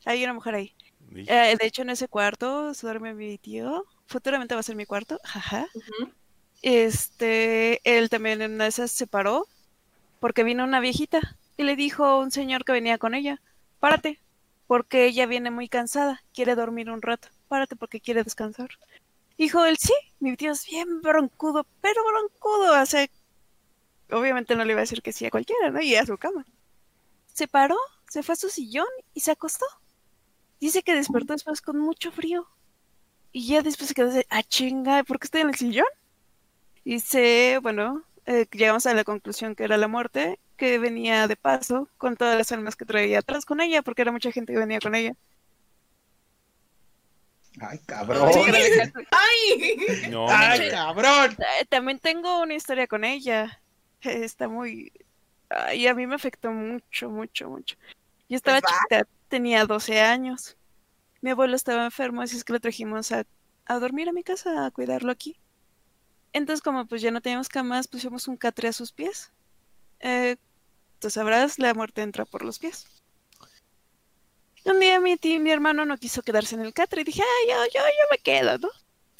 [0.05, 0.75] Hay una mujer ahí.
[1.15, 3.85] Eh, de hecho, en ese cuarto se duerme mi tío.
[4.07, 5.19] Futuramente va a ser mi cuarto.
[5.23, 5.67] Jaja.
[5.73, 6.11] Ujú.
[6.65, 9.47] Este, él también en esas se paró
[10.19, 13.39] porque vino una viejita y le dijo a un señor que venía con ella,
[13.79, 14.19] párate,
[14.65, 18.71] porque ella viene muy cansada, quiere dormir un rato, párate porque quiere descansar.
[19.37, 22.73] Dijo él, sí, mi tío es bien broncudo, pero broncudo.
[24.09, 25.81] Obviamente no le iba a decir que sí a cualquiera, ¿no?
[25.81, 26.47] Y a su cama.
[27.31, 27.77] Se paró,
[28.09, 29.67] se fue a su sillón y se acostó.
[30.59, 32.47] Dice que despertó después con mucho frío.
[33.31, 35.85] Y ya después se quedó de, ah, chinga, ¿por qué estoy en el sillón?
[36.85, 41.89] Dice, bueno, eh, llegamos a la conclusión que era la muerte, que venía de paso
[41.97, 44.79] con todas las almas que traía atrás con ella, porque era mucha gente que venía
[44.81, 45.13] con ella.
[47.59, 48.29] Ay, cabrón.
[49.11, 49.77] ¡Ay!
[50.11, 51.35] No, Ay, cabrón.
[51.59, 53.61] Eh, También tengo una historia con ella.
[54.01, 54.91] Eh, Está muy...
[55.73, 57.75] Y a mí me afectó mucho, mucho, mucho.
[58.29, 58.77] Yo estaba Pues va.
[58.77, 60.57] chiquita, tenía 12 años.
[61.21, 63.25] Mi abuelo estaba enfermo, así es que lo trajimos a,
[63.65, 65.37] a dormir a mi casa, a cuidarlo aquí.
[66.35, 69.31] Entonces, como pues ya no teníamos camas, pusimos un catre a sus pies.
[70.01, 70.35] Eh,
[70.99, 72.87] tú sabrás, la muerte entra por los pies.
[74.65, 77.47] Un día mi tío, mi hermano no quiso quedarse en el catre y dije, ah,
[77.47, 78.67] yo, yo, yo me quedo, ¿no?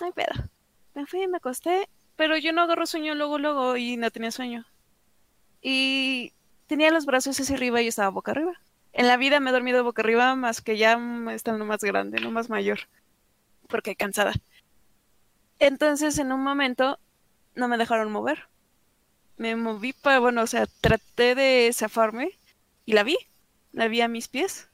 [0.02, 0.50] No hay pedo.
[0.94, 4.66] Me fui, me acosté, pero yo no agarro sueño luego, luego y no tenía sueño.
[5.62, 6.34] Y
[6.68, 8.60] tenía los brazos hacia arriba y estaba boca arriba.
[8.92, 12.20] En la vida me he dormido boca arriba más que ya mm, estando más grande,
[12.20, 12.80] no más mayor,
[13.70, 14.34] porque cansada.
[15.60, 17.00] Entonces, en un momento,
[17.56, 18.48] no me dejaron mover.
[19.38, 22.32] Me moví para, bueno, o sea, traté de zafarme
[22.86, 23.18] y la vi.
[23.72, 24.70] La vi a mis pies,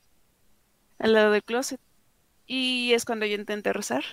[1.00, 1.80] al lado del closet.
[2.46, 4.04] Y es cuando yo intenté rezar.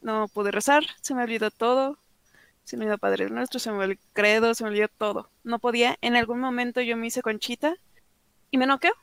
[0.00, 1.98] No pude rezar, se me olvidó todo.
[2.64, 5.28] Se me olvidó Padre Nuestro, se me olvidó el credo, se me olvidó todo.
[5.44, 5.98] No podía.
[6.00, 7.76] En algún momento yo me hice conchita
[8.50, 8.94] y me noqueo.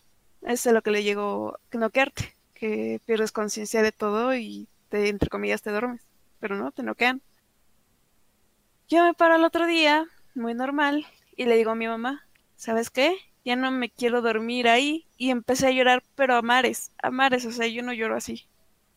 [0.41, 5.09] Es a lo que le llegó que noquearte, que pierdes conciencia de todo y te,
[5.09, 6.01] entre comillas, te duermes.
[6.39, 7.21] Pero no, te noquean.
[8.89, 11.05] Yo me paro al otro día, muy normal,
[11.37, 12.25] y le digo a mi mamá,
[12.55, 13.15] ¿sabes qué?
[13.45, 15.05] Ya no me quiero dormir ahí.
[15.15, 18.47] Y empecé a llorar, pero a mares, a mares, o sea, yo no lloro así.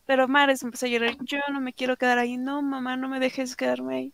[0.07, 3.07] Pero a mares empecé a llorar, yo no me quiero quedar ahí, no, mamá, no
[3.07, 4.13] me dejes quedarme ahí.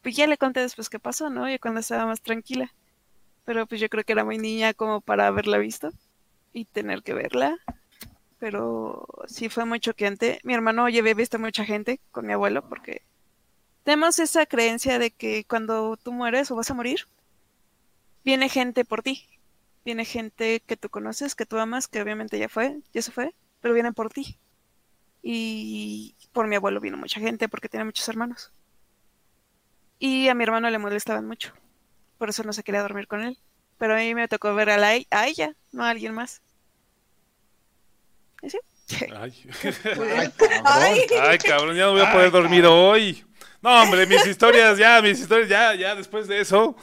[0.00, 1.52] Pues ya le conté después qué pasó, ¿no?
[1.52, 2.72] Y cuando estaba más tranquila.
[3.44, 5.90] Pero pues yo creo que era muy niña como para haberla visto
[6.54, 7.58] y tener que verla.
[8.38, 10.40] Pero sí fue muy choqueante.
[10.44, 13.02] Mi hermano ya había visto mucha gente con mi abuelo porque
[13.88, 17.06] tenemos esa creencia de que cuando tú mueres o vas a morir,
[18.22, 19.26] viene gente por ti.
[19.82, 23.34] Viene gente que tú conoces, que tú amas, que obviamente ya fue, ya se fue,
[23.62, 24.36] pero vienen por ti.
[25.22, 28.52] Y por mi abuelo vino mucha gente porque tiene muchos hermanos.
[29.98, 31.54] Y a mi hermano le molestaban mucho.
[32.18, 33.38] Por eso no se quería dormir con él.
[33.78, 36.42] Pero a mí me tocó ver a, la, a ella, no a alguien más.
[38.42, 38.58] ¿Y sí?
[39.16, 39.32] Ay.
[39.96, 40.62] Ay, cabrón.
[40.66, 41.00] Ay.
[41.22, 43.24] Ay, cabrón, ya no voy a poder Ay, dormir hoy.
[43.60, 46.76] No, hombre, mis historias, ya, mis historias, ya, ya, después de eso,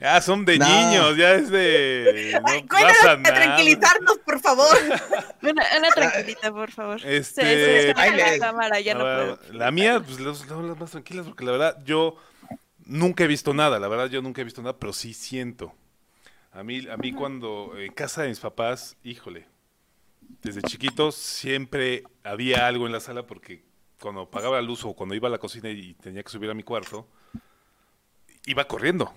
[0.00, 0.66] ya son de No.
[0.66, 2.40] niños, ya es de.
[2.44, 3.34] Ay, No cuéntanos pasa para nada.
[3.44, 4.76] tranquilizarnos, por favor.
[5.42, 7.00] Una, una tranquilita, por favor.
[7.04, 9.38] Este, Se- se la cámara, ya no puedo.
[9.52, 12.16] la mía, pues las, las más tranquilas, porque la verdad, yo
[12.84, 15.74] nunca he visto nada, la verdad, yo nunca he visto nada, pero sí siento.
[16.52, 19.46] A mí, a mí cuando en casa de mis papás, híjole,
[20.42, 23.62] desde chiquitos siempre había algo en la sala porque
[24.02, 26.54] cuando apagaba la luz o cuando iba a la cocina y tenía que subir a
[26.54, 27.06] mi cuarto,
[28.46, 29.14] iba corriendo.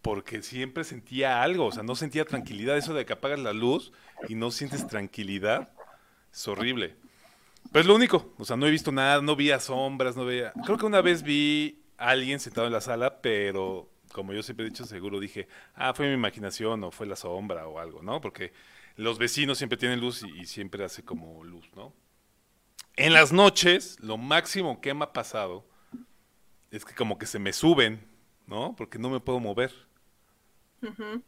[0.00, 2.78] Porque siempre sentía algo, o sea, no sentía tranquilidad.
[2.78, 3.92] Eso de que apagas la luz
[4.28, 5.70] y no sientes tranquilidad,
[6.32, 6.96] es horrible.
[7.70, 10.24] Pero es lo único, o sea, no he visto nada, no vi a sombras, no
[10.24, 10.54] veía...
[10.64, 14.64] Creo que una vez vi a alguien sentado en la sala, pero como yo siempre
[14.64, 18.22] he dicho, seguro dije, ah, fue mi imaginación o fue la sombra o algo, ¿no?
[18.22, 18.54] Porque
[18.96, 21.92] los vecinos siempre tienen luz y, y siempre hace como luz, ¿no?
[23.00, 25.64] En las noches, lo máximo que me ha pasado
[26.70, 27.98] es que como que se me suben,
[28.46, 28.74] ¿no?
[28.76, 29.72] Porque no me puedo mover.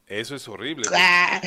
[0.06, 0.86] Eso es horrible.
[0.94, 1.40] Ah,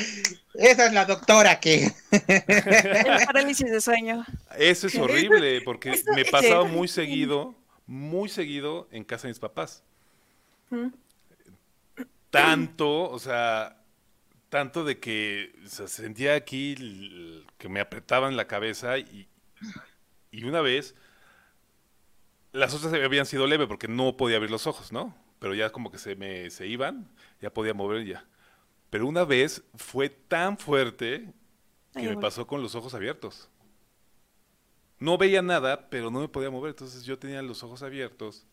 [0.55, 1.91] esa es la doctora que.
[2.11, 4.25] El parálisis de sueño.
[4.57, 6.77] Eso es horrible, porque Eso me pasaba terrible.
[6.77, 9.83] muy seguido, muy seguido en casa de mis papás.
[12.31, 13.77] Tanto, o sea,
[14.49, 19.27] tanto de que o sea, sentía aquí que me apretaban la cabeza y,
[20.39, 20.95] y una vez
[22.51, 25.15] las otras habían sido leve porque no podía abrir los ojos, ¿no?
[25.39, 27.09] Pero ya como que se me se iban,
[27.41, 28.25] ya podía mover ya.
[28.89, 31.33] Pero una vez fue tan fuerte
[31.93, 33.49] que Ay, me pasó con los ojos abiertos.
[34.99, 36.69] No veía nada, pero no me podía mover.
[36.69, 38.47] Entonces yo tenía los ojos abiertos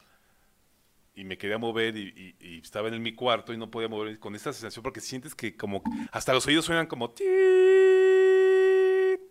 [1.15, 4.19] y me quería mover y, y- y estaba en mi cuarto y no podía mover
[4.19, 7.11] con esta sensación porque sientes que como hasta los oídos suenan como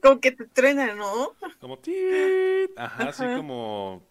[0.02, 1.34] Como que te truena, ¿no?
[1.60, 4.04] como tit, ajá, así como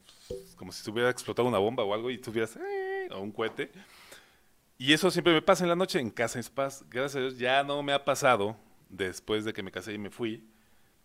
[0.56, 3.70] como si estuviera explotado una bomba o algo y tuvieras eh, o un cohete.
[4.78, 6.84] Y eso siempre me pasa en la noche en casa en paz.
[6.88, 8.56] Gracias a Dios ya no me ha pasado
[8.88, 10.48] después de que me casé y me fui.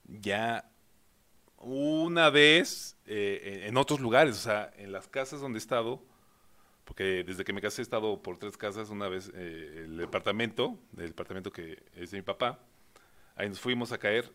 [0.06, 0.70] Ya
[1.58, 6.04] una vez eh, en en otros lugares, o sea, en las casas donde he estado,
[6.84, 10.78] porque desde que me casé he estado por tres casas, una vez eh, el departamento,
[10.98, 12.60] el departamento que es de mi papá,
[13.36, 14.32] ahí nos fuimos a caer,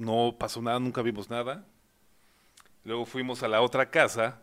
[0.00, 1.66] no pasó nada, nunca vimos nada.
[2.84, 4.42] Luego fuimos a la otra casa,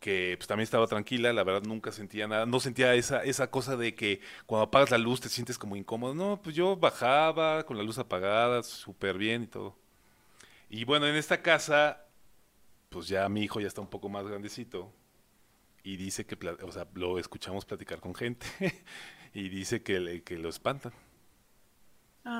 [0.00, 3.76] que pues, también estaba tranquila, la verdad nunca sentía nada, no sentía esa, esa cosa
[3.76, 6.14] de que cuando apagas la luz te sientes como incómodo.
[6.14, 9.76] No, pues yo bajaba con la luz apagada, súper bien y todo.
[10.70, 12.06] Y bueno, en esta casa,
[12.90, 14.92] pues ya mi hijo ya está un poco más grandecito
[15.84, 18.46] y dice que, o sea, lo escuchamos platicar con gente
[19.34, 20.92] y dice que, le- que lo espantan.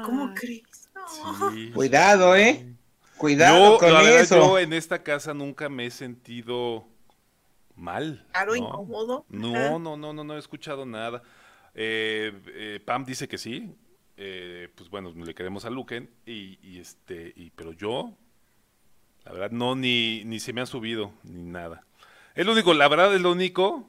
[0.01, 0.84] ¿Cómo Ay, crees?
[1.07, 2.37] Sí, Cuidado.
[2.37, 2.67] ¿eh?
[3.17, 4.37] Cuidado Yo, con la verdad, eso.
[4.37, 6.87] yo en esta casa nunca me he sentido
[7.77, 8.27] mal.
[8.33, 8.57] Claro, ¿no?
[8.57, 9.27] incómodo.
[9.29, 11.23] No, no, no, no, no he escuchado nada.
[11.75, 13.75] Eh, eh, Pam dice que sí.
[14.17, 16.11] eh, pues bueno, le queremos a Luken.
[16.27, 18.12] Y, y este, y, pero yo,
[19.25, 21.85] la verdad, no, ni, ni se me ha subido, ni nada.
[22.35, 23.88] Es lo único, la verdad es lo único.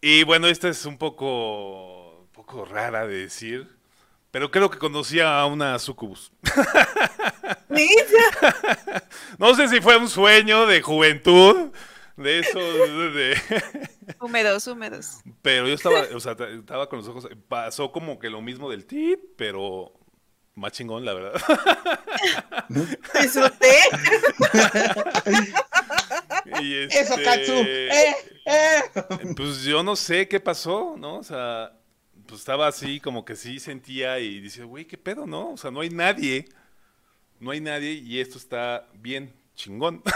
[0.00, 3.68] Y bueno, esta es un poco, un poco rara de decir.
[4.30, 6.32] Pero creo que conocía a una sucubus.
[9.38, 11.70] No sé si fue un sueño de juventud,
[12.16, 13.88] de eso, de, de-
[14.20, 15.18] Húmedos, húmedos.
[15.40, 18.84] pero yo estaba, o sea, estaba con los ojos, pasó como que lo mismo del
[18.86, 19.92] tit, pero
[20.54, 21.40] más chingón, la verdad.
[23.22, 23.76] disfruté.
[26.60, 27.52] Y Eso, este, Katsu.
[27.54, 28.14] Eh,
[28.46, 28.82] eh.
[29.36, 31.18] Pues yo no sé qué pasó, ¿no?
[31.18, 31.72] O sea,
[32.30, 35.50] pues estaba así, como que sí sentía y dice, güey, ¿qué pedo, no?
[35.52, 36.46] O sea, no hay nadie,
[37.38, 40.02] no hay nadie y esto está bien chingón.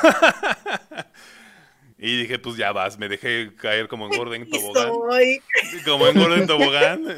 [1.97, 4.89] Y dije, pues ya vas, me dejé caer como en Gordon Tobogán.
[4.93, 5.41] soy.
[5.85, 7.05] Como en Gordon Tobogán.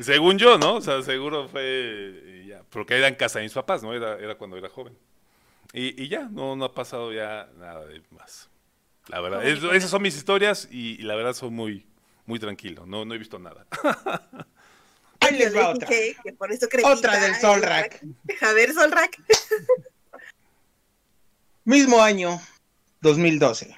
[0.00, 0.76] Según yo, ¿no?
[0.76, 3.94] O sea, seguro fue ya, porque era en casa de mis papás, ¿no?
[3.94, 4.96] Era, era cuando era joven.
[5.72, 8.48] Y, y ya, no, no ha pasado ya nada de más.
[9.08, 11.86] La verdad, es- esas son mis historias y, y la verdad soy muy,
[12.26, 12.86] muy tranquilo.
[12.86, 13.66] No, no he visto nada.
[15.20, 15.88] Ahí les va Yo otra.
[15.88, 18.02] dije que por eso creí Otra del Solrak.
[18.40, 19.18] A ver, Solrak.
[21.64, 22.40] Mismo año,
[23.02, 23.76] 2012.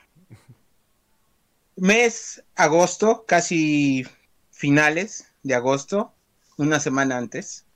[1.77, 4.07] Mes agosto, casi
[4.51, 6.15] finales de agosto,
[6.57, 7.67] una semana antes.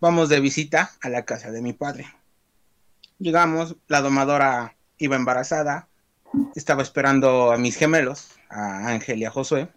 [0.00, 2.06] Vamos de visita a la casa de mi padre.
[3.18, 5.88] Llegamos, la domadora iba embarazada,
[6.54, 9.68] estaba esperando a mis gemelos, a Ángel y a Josué.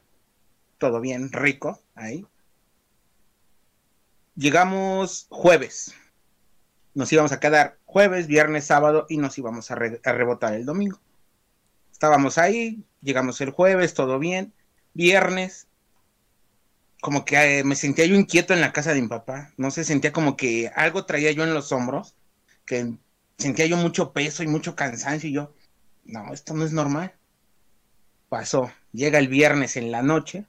[0.77, 2.25] Todo bien, rico, ahí.
[4.35, 5.93] Llegamos jueves.
[6.93, 10.65] Nos íbamos a quedar jueves, viernes, sábado y nos íbamos a, re- a rebotar el
[10.65, 10.99] domingo.
[11.91, 14.53] Estábamos ahí, llegamos el jueves, todo bien.
[14.93, 15.67] Viernes,
[17.01, 19.53] como que eh, me sentía yo inquieto en la casa de mi papá.
[19.57, 22.15] No sé, sentía como que algo traía yo en los hombros,
[22.65, 22.93] que
[23.37, 25.53] sentía yo mucho peso y mucho cansancio y yo,
[26.05, 27.13] no, esto no es normal.
[28.29, 30.45] Pasó, llega el viernes en la noche,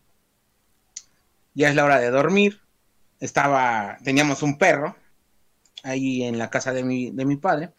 [1.58, 2.60] ya es la hora de dormir.
[3.18, 4.94] Estaba, teníamos un perro,
[5.82, 7.72] ahí en la casa de mi, de mi padre,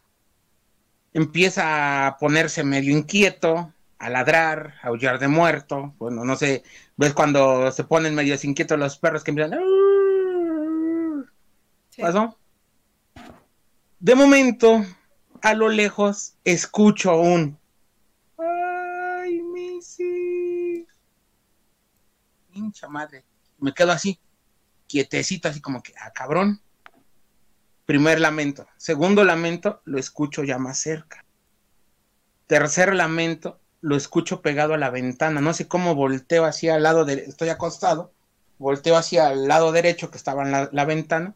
[1.13, 5.95] empieza a ponerse medio inquieto, a ladrar, a aullar de muerto.
[5.97, 6.63] Bueno, no sé,
[6.97, 9.59] ves cuando se ponen medio inquietos los perros que empiezan.
[11.89, 12.01] Sí.
[12.01, 12.37] ¿Pasó?
[13.97, 14.83] De momento,
[15.41, 17.57] a lo lejos, escucho un.
[18.37, 20.85] ¡Ay, Missy!
[22.51, 23.28] Hincha madre.
[23.59, 24.19] Me quedo así,
[24.87, 26.61] quietecito, así como que, ah, cabrón.
[27.85, 28.67] Primer lamento.
[28.77, 31.25] Segundo lamento, lo escucho ya más cerca.
[32.47, 35.41] Tercer lamento, lo escucho pegado a la ventana.
[35.41, 37.13] No sé cómo volteo hacia el lado de...
[37.13, 38.13] Estoy acostado.
[38.57, 41.35] Volteo hacia el lado derecho que estaba en la, la ventana.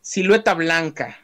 [0.00, 1.18] Silueta blanca.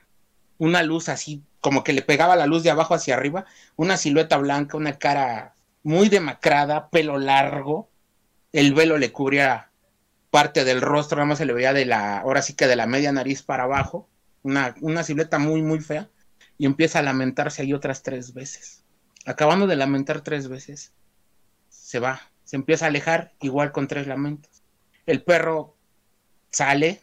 [0.58, 3.46] Una luz así, como que le pegaba la luz de abajo hacia arriba.
[3.76, 7.88] Una silueta blanca, una cara muy demacrada, pelo largo.
[8.52, 9.67] El velo le cubría
[10.38, 12.86] parte del rostro, nada más se le veía de la, ahora sí que de la
[12.86, 14.08] media nariz para abajo
[14.44, 15.02] una, una
[15.40, 16.08] muy, muy fea,
[16.58, 18.84] y empieza a lamentarse ahí otras tres veces.
[19.26, 20.92] Acabando de lamentar tres veces,
[21.70, 24.62] se va, se empieza a alejar, igual con tres lamentos.
[25.06, 25.74] El perro
[26.52, 27.00] sale.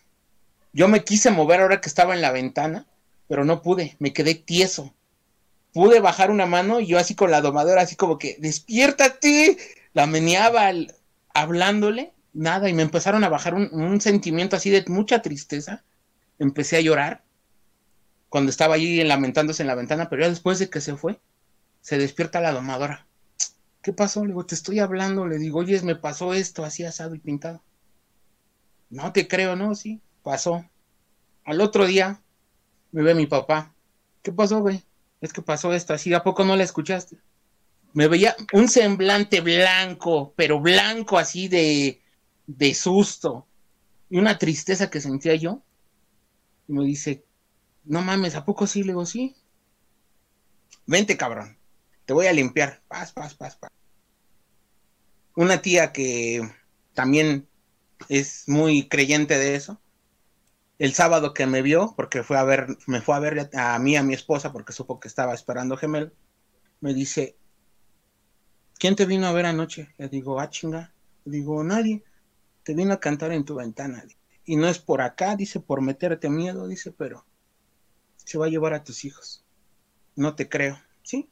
[0.72, 2.86] Yo me quise mover ahora que estaba en la ventana,
[3.28, 4.94] pero no pude, me quedé tieso.
[5.74, 9.58] Pude bajar una mano y yo así con la domadora, así como que, despiértate,
[9.92, 10.96] la meneaba al-
[11.34, 15.84] hablándole, nada, y me empezaron a bajar un, sentimiento así de mucha tristeza
[16.38, 17.24] empecé a llorar
[18.30, 21.20] cuando estaba allí lamentándose en la ventana, pero ya después de que se fue,
[21.82, 23.08] se despierta la domadora.
[23.82, 24.24] ¿Qué pasó?
[24.24, 25.28] Le digo, te estoy hablando.
[25.28, 27.64] Le digo, oye, me pasó esto así asado y pintado.
[28.90, 29.76] No te creo, ¿no?
[29.76, 30.66] Sí, pasó.
[31.46, 32.20] Al otro día
[32.92, 33.74] me ve mi papá.
[34.24, 34.84] ¿Qué pasó, güey?
[35.22, 37.18] Es que pasó esto así, ¿a poco no la escuchaste?
[37.94, 42.02] Me veía un semblante blanco, pero blanco así de,
[42.48, 43.48] de susto.
[44.10, 45.62] Y una tristeza que sentía yo.
[46.68, 47.26] Y me dice,
[47.84, 48.82] no mames, ¿a poco sí?
[48.82, 49.36] Le digo, sí.
[50.86, 51.58] Vente, cabrón.
[52.06, 52.82] te voy a limpiar.
[52.88, 53.72] Paz, paz, paz, paz.
[55.36, 56.42] Una tía que
[56.94, 57.48] también
[58.10, 59.80] es muy creyente de eso.
[60.78, 63.96] El sábado que me vio, porque fue a ver, me fue a ver a mí,
[63.96, 66.12] a mi esposa, porque supo que estaba esperando gemelo,
[66.82, 67.38] me dice,
[68.78, 69.94] ¿quién te vino a ver anoche?
[69.98, 70.94] Le digo, ah, chinga.
[71.24, 72.04] Le digo, nadie.
[72.66, 74.04] Te vino a cantar en tu ventana.
[74.44, 77.24] Y no es por acá, dice, por meterte miedo, dice, pero
[78.18, 79.46] se va a llevar a tus hijos.
[80.16, 81.30] No te creo, ¿sí?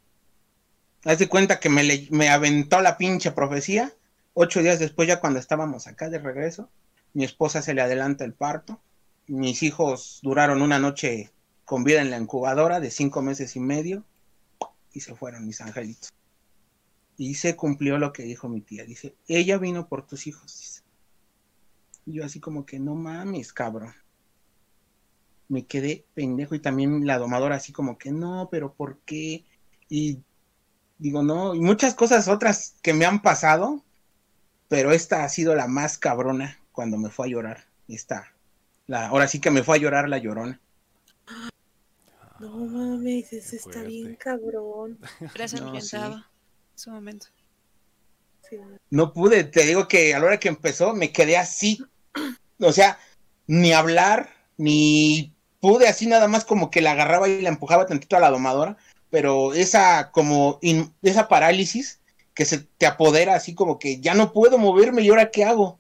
[1.03, 3.91] Haz de cuenta que me, me aventó la pinche profecía.
[4.35, 6.69] Ocho días después, ya cuando estábamos acá de regreso,
[7.13, 8.79] mi esposa se le adelanta el parto.
[9.25, 11.31] Mis hijos duraron una noche
[11.65, 14.05] con vida en la incubadora de cinco meses y medio
[14.91, 16.13] y se fueron mis angelitos.
[17.17, 18.85] Y se cumplió lo que dijo mi tía.
[18.85, 20.72] Dice, ella vino por tus hijos.
[22.05, 23.93] Y yo así como que no mames, cabrón.
[25.47, 29.45] Me quedé pendejo y también la domadora así como que no, pero ¿por qué?
[29.89, 30.21] Y
[30.97, 33.83] digo, no, y muchas cosas otras que me han pasado,
[34.67, 37.65] pero esta ha sido la más cabrona cuando me fue a llorar.
[37.87, 38.33] Esta,
[38.87, 40.59] la, ahora sí que me fue a llorar la llorona.
[42.39, 43.87] No mames, ese está fuerte.
[43.87, 44.99] bien cabrón.
[45.33, 45.97] Gracias, No, sí.
[46.75, 47.27] Su momento.
[48.49, 48.57] Sí.
[48.89, 51.83] No pude, te digo que a la hora que empezó me quedé así.
[52.59, 52.99] O sea,
[53.47, 58.15] ni hablar, ni pude así nada más como que la agarraba y la empujaba tantito
[58.15, 58.77] a la domadora,
[59.09, 61.99] pero esa como in- esa parálisis
[62.33, 65.79] que se te apodera así como que ya no puedo moverme y ahora qué hago.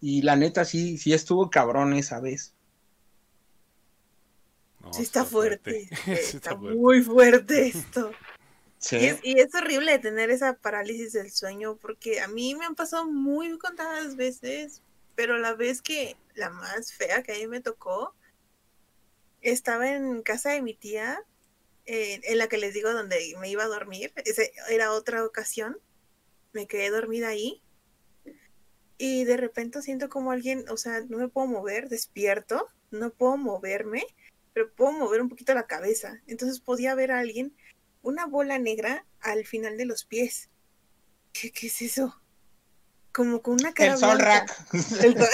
[0.00, 2.54] Y la neta sí, sí estuvo cabrón esa vez.
[4.80, 5.88] No, Sí está fuerte.
[6.06, 6.76] Está fuerte.
[6.76, 8.10] muy fuerte esto.
[8.78, 8.96] Sí.
[8.96, 12.74] Y es, y es horrible tener esa parálisis del sueño porque a mí me han
[12.74, 14.82] pasado muy contadas veces,
[15.14, 18.14] pero la vez que la más fea que a mí me tocó,
[19.40, 21.24] estaba en casa de mi tía,
[21.84, 24.12] eh, en la que les digo donde me iba a dormir,
[24.68, 25.78] era otra ocasión,
[26.52, 27.62] me quedé dormida ahí
[28.98, 33.36] y de repente siento como alguien, o sea, no me puedo mover, despierto, no puedo
[33.36, 34.06] moverme,
[34.52, 37.52] pero puedo mover un poquito la cabeza, entonces podía ver a alguien
[38.02, 40.50] una bola negra al final de los pies.
[41.32, 42.21] ¿Qué, qué es eso?
[43.12, 44.46] Como con una cara El sol blanca.
[44.46, 44.74] rack.
[44.74, 45.28] El sol-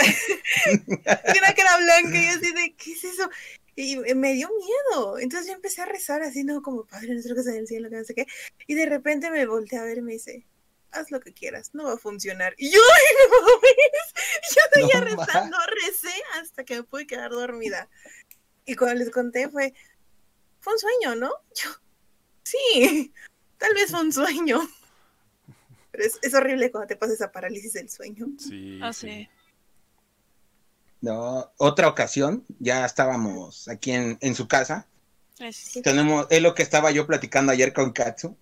[0.67, 3.31] Y una cara blanca y así de, ¿qué es eso?
[3.77, 5.19] Y me dio miedo.
[5.19, 6.61] Entonces yo empecé a rezar así, ¿no?
[6.63, 8.27] Como Padre nuestro que está en el cielo, que no sé qué.
[8.67, 10.45] Y de repente me volteé a ver y me dice,
[10.91, 12.55] haz lo que quieras, no va a funcionar.
[12.59, 13.61] Y yo, ¡ay, no!
[14.57, 15.57] Yo seguía No rezando,
[15.87, 17.89] recé hasta que me pude quedar dormida.
[18.65, 19.73] Y cuando les conté fue,
[20.59, 21.33] fue un sueño, ¿no?
[21.55, 21.71] Yo,
[22.43, 23.13] sí,
[23.59, 24.69] tal vez fue un sueño.
[25.99, 28.27] Pero es, es horrible cuando te pasa esa parálisis del sueño.
[28.39, 29.09] Sí, Ah, sí.
[29.09, 29.29] sí.
[31.01, 34.87] No, otra ocasión, ya estábamos aquí en, en su casa
[35.83, 38.37] tenemos, es lo que estaba yo platicando ayer con Katsu.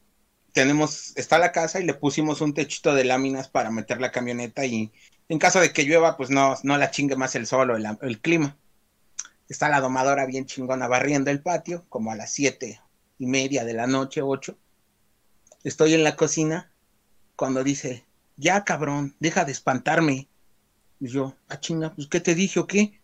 [0.53, 4.65] Tenemos, está la casa y le pusimos un techito de láminas para meter la camioneta
[4.65, 4.91] y
[5.29, 7.87] en caso de que llueva, pues no, no la chingue más el sol o el,
[8.01, 8.57] el clima.
[9.49, 12.81] Está la domadora bien chingona barriendo el patio, como a las siete
[13.19, 14.57] y media de la noche, ocho.
[15.65, 16.71] Estoy en la cocina
[17.37, 18.05] cuando dice,
[18.37, 20.28] ya cabrón, deja de espantarme.
[20.99, 23.01] Y yo, ah chinga, pues ¿qué te dije o qué?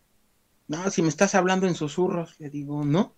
[0.69, 3.15] No, si me estás hablando en susurros, le digo, no.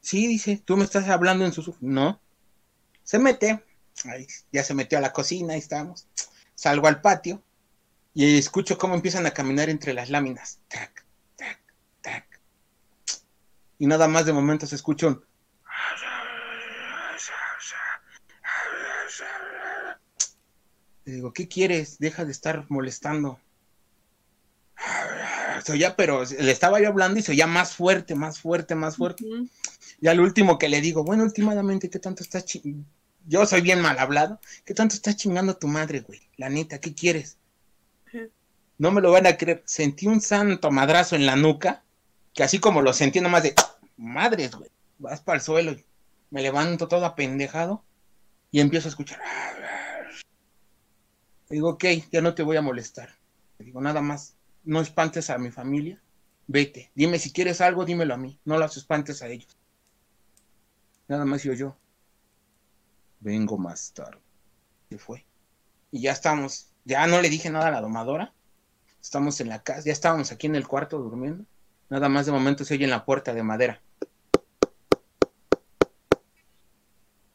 [0.00, 1.82] Sí, dice, tú me estás hablando en susurros.
[1.82, 2.20] No.
[3.02, 3.64] Se mete,
[4.04, 6.06] ahí, ya se metió a la cocina, ahí estamos.
[6.54, 7.42] Salgo al patio
[8.14, 10.60] y escucho cómo empiezan a caminar entre las láminas.
[10.68, 11.04] Tac,
[11.36, 11.60] tac,
[12.00, 12.40] tac.
[13.78, 15.24] Y nada más de momento se escucha un...
[21.04, 21.98] Le digo, ¿qué quieres?
[21.98, 23.38] Deja de estar molestando.
[25.64, 28.96] Se oía, pero le estaba yo hablando y se oía más fuerte, más fuerte, más
[28.96, 29.24] fuerte.
[30.00, 32.84] Y al último que le digo, bueno, últimamente, ¿qué tanto estás chingando?
[33.26, 34.40] Yo soy bien mal hablado.
[34.64, 36.20] ¿Qué tanto estás chingando a tu madre, güey?
[36.36, 37.36] La neta, ¿qué quieres?
[38.78, 39.62] No me lo van a creer.
[39.64, 41.84] Sentí un santo madrazo en la nuca,
[42.34, 43.54] que así como lo sentí nomás de,
[43.96, 44.70] madres, güey.
[44.98, 45.72] Vas para el suelo.
[45.72, 45.84] y
[46.30, 47.84] Me levanto todo apendejado
[48.50, 49.20] y empiezo a escuchar.
[51.52, 53.10] Le digo, ok, ya no te voy a molestar.
[53.58, 56.02] Le digo, nada más, no espantes a mi familia.
[56.46, 56.90] Vete.
[56.94, 58.40] Dime si quieres algo, dímelo a mí.
[58.46, 59.54] No los espantes a ellos.
[61.08, 61.76] Nada más yo yo.
[63.20, 64.18] Vengo más tarde.
[64.88, 65.26] Se fue.
[65.90, 66.70] Y ya estamos.
[66.86, 68.32] Ya no le dije nada a la domadora.
[69.02, 69.82] Estamos en la casa.
[69.84, 71.44] Ya estábamos aquí en el cuarto durmiendo.
[71.90, 73.82] Nada más de momento se oye en la puerta de madera.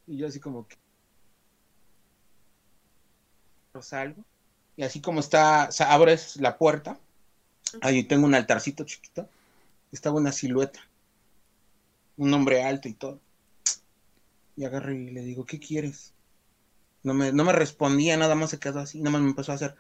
[0.08, 0.76] Y yo así como que.
[3.82, 4.24] Salgo.
[4.76, 7.00] Y así como está, o sea, abres la puerta.
[7.82, 9.28] Ahí tengo un altarcito chiquito.
[9.92, 10.80] Estaba una silueta.
[12.18, 13.20] Un hombre alto y todo.
[14.56, 16.14] Y agarré y le digo, ¿qué quieres?
[17.04, 19.56] No me, no me respondía, nada más se quedó así, nada más me empezó a
[19.56, 19.76] hacer.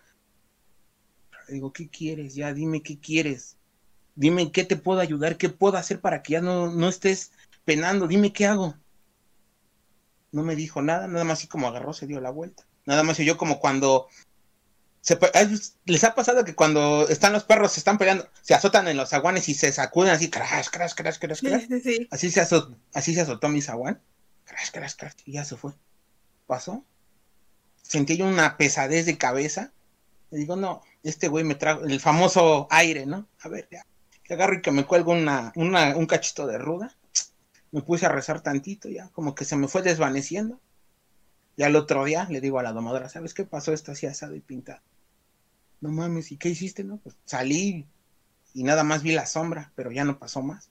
[1.48, 2.36] Le digo, ¿qué quieres?
[2.36, 3.58] Ya dime qué quieres.
[4.16, 7.32] Dime qué te puedo ayudar, qué puedo hacer para que ya no, no estés
[7.66, 8.76] penando, dime qué hago.
[10.32, 12.67] No me dijo nada, nada más así como agarró, se dio la vuelta.
[12.88, 14.08] Nada más yo como cuando
[15.02, 15.20] se,
[15.86, 19.10] les ha pasado que cuando están los perros, se están peleando, se azotan en los
[19.10, 21.62] zaguanes y se sacuden así, crash, crash, crash, crash, crash.
[21.62, 22.08] Sí, sí, sí.
[22.12, 24.02] Así se, azotó, así se azotó mi zaguán.
[24.46, 25.14] Crash, crash, crash.
[25.26, 25.74] Y ya se fue.
[26.46, 26.86] Pasó.
[27.82, 29.74] Sentí yo una pesadez de cabeza.
[30.32, 33.28] Le digo, no, este güey me trajo el famoso aire, ¿no?
[33.42, 33.86] A ver, ya.
[34.24, 36.96] Que agarro y que me cuelgo una, una, un cachito de ruda.
[37.72, 40.62] Me puse a rezar tantito, ya, como que se me fue desvaneciendo.
[41.58, 43.74] Y al otro día le digo a la domadora, ¿sabes qué pasó?
[43.74, 44.80] Esto así asado y pintado.
[45.82, 46.84] No mames, ¿y qué hiciste?
[46.84, 47.86] No, pues salí
[48.54, 50.70] y nada más vi la sombra, pero ya no pasó más.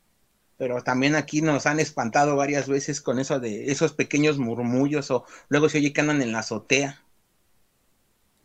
[0.59, 5.26] Pero también aquí nos han espantado varias veces con eso de esos pequeños murmullos o
[5.49, 7.03] luego se oye que andan en la azotea.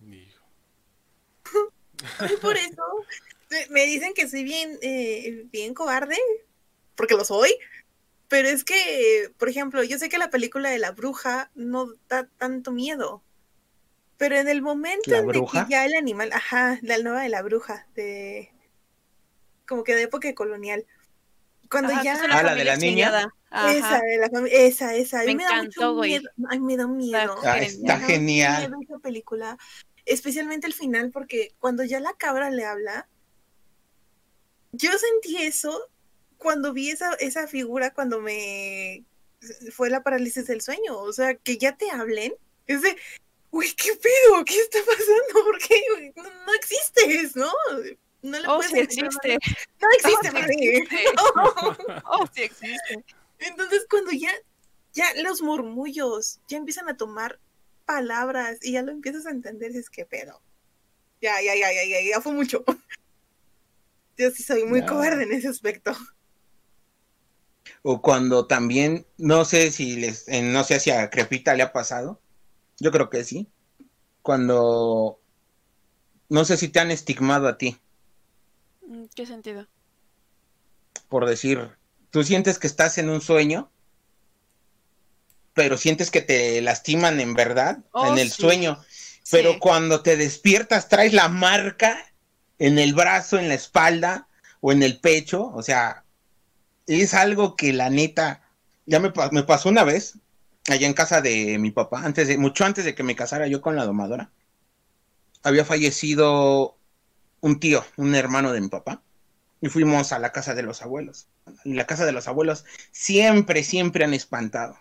[0.01, 0.45] Hijo.
[2.41, 2.83] Por eso
[3.69, 6.17] me dicen que soy bien, eh, bien cobarde,
[6.95, 7.51] porque lo soy.
[8.31, 12.29] Pero es que, por ejemplo, yo sé que la película de la bruja no da
[12.37, 13.21] tanto miedo.
[14.17, 17.41] Pero en el momento ¿La en que ya el animal, ajá, la nueva de la
[17.41, 18.53] bruja, de
[19.67, 20.85] como que de época colonial.
[21.69, 23.33] Cuando Ajá, ya Ah, la de la familia niña.
[23.49, 23.73] Ajá.
[23.73, 26.09] esa de la fami- esa, esa, a mí Me me, da encantó, mucho güey.
[26.11, 26.29] miedo.
[26.49, 27.35] Ay, me da miedo.
[27.43, 28.61] Ah, está Me da genial.
[28.69, 29.57] miedo esa película,
[30.05, 33.09] especialmente el final, porque cuando ya la cabra le habla,
[34.71, 35.89] yo sentí eso
[36.41, 39.03] cuando vi esa, esa figura, cuando me
[39.71, 42.33] fue la parálisis del sueño, o sea, que ya te hablen,
[42.67, 42.97] es de,
[43.51, 44.43] uy, ¿qué pedo?
[44.45, 45.45] ¿Qué está pasando?
[45.45, 45.81] ¿Por qué?
[46.15, 47.51] No, no existes, ¿no?
[48.23, 49.37] No le Oh, puedes sí existe.
[49.79, 51.05] No existe, Oh, sí existe.
[52.05, 53.05] Oh, sí existe.
[53.39, 54.31] Entonces cuando ya,
[54.93, 57.39] ya los murmullos ya empiezan a tomar
[57.85, 60.41] palabras y ya lo empiezas a entender, es que pedo.
[61.21, 62.63] Ya, ya, ya, ya, ya, ya fue mucho.
[64.17, 65.95] Yo sí soy muy cobarde en ese aspecto.
[67.83, 72.19] O cuando también, no sé si les, no sé si a Crepita le ha pasado,
[72.79, 73.47] yo creo que sí.
[74.21, 75.19] Cuando,
[76.29, 77.77] no sé si te han estigmado a ti,
[78.87, 79.67] Mm, ¿Qué sentido?
[81.07, 81.69] por decir,
[82.09, 83.71] tú sientes que estás en un sueño,
[85.53, 88.41] pero sientes que te lastiman en verdad, Oh, en el sí.
[88.41, 88.81] sueño,
[89.29, 89.59] pero Sí.
[89.59, 91.97] cuando te despiertas traes la marca
[92.59, 94.27] en el brazo, en la espalda
[94.61, 96.03] o en el pecho, o sea,
[96.99, 98.41] es algo que la neta,
[98.85, 100.17] ya me, me pasó una vez,
[100.67, 103.61] allá en casa de mi papá, antes de, mucho antes de que me casara yo
[103.61, 104.31] con la domadora,
[105.43, 106.77] había fallecido
[107.41, 109.01] un tío, un hermano de mi papá,
[109.61, 111.27] y fuimos a la casa de los abuelos.
[111.63, 114.77] La casa de los abuelos siempre, siempre han espantado.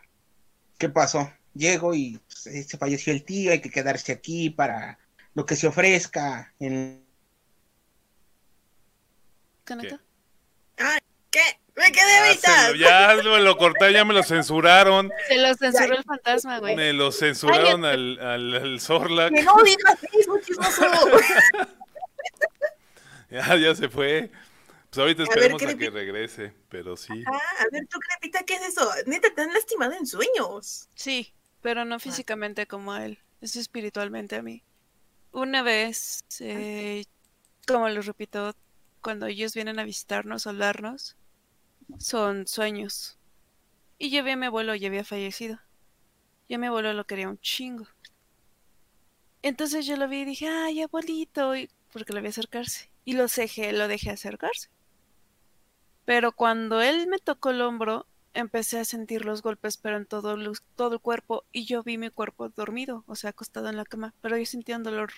[0.79, 1.31] ¿Qué pasó?
[1.55, 4.99] Llego y pues, eh, se falleció el tío, hay que quedarse aquí para
[5.35, 6.55] lo que se ofrezca.
[6.59, 7.05] En...
[9.65, 10.01] ¿Qué neta?
[11.81, 15.11] Me quedé se lo- ya lo, lo corté, ya me lo censuraron.
[15.29, 16.77] Se lo censuró el fantasma, güey.
[16.77, 19.33] Me lo censuraron al, al, al Zorlac.
[19.35, 20.85] Que no digas eso, chismoso.
[23.31, 24.31] Ya, ya se fue.
[24.91, 27.23] Pues ahorita A ver, esperemos ¿qué a que regrese, pero sí.
[27.27, 28.91] Ah, a ver, tú, Crepita, ¿qué es eso?
[29.07, 30.89] Neta, te han lastimado en sueños.
[30.95, 34.65] Sí, pero no físicamente como a él, es espiritualmente a mí.
[35.31, 37.05] Una vez, eh,
[37.69, 38.53] como les repito,
[39.01, 41.17] cuando ellos vienen a visitarnos, a hablarnos,
[41.99, 43.19] son sueños.
[43.99, 45.59] Y vi a mi abuelo, ya había fallecido.
[46.49, 47.87] Yo a mi abuelo lo quería un chingo.
[49.43, 51.53] Entonces yo lo vi y dije, ay, abuelito,
[51.93, 52.91] porque lo vi acercarse.
[53.05, 54.69] Y lo dejé, lo dejé acercarse.
[56.05, 60.37] Pero cuando él me tocó el hombro, empecé a sentir los golpes, pero en todo,
[60.77, 64.15] todo el cuerpo, y yo vi mi cuerpo dormido, o sea, acostado en la cama,
[64.21, 65.13] pero yo sentía un dolor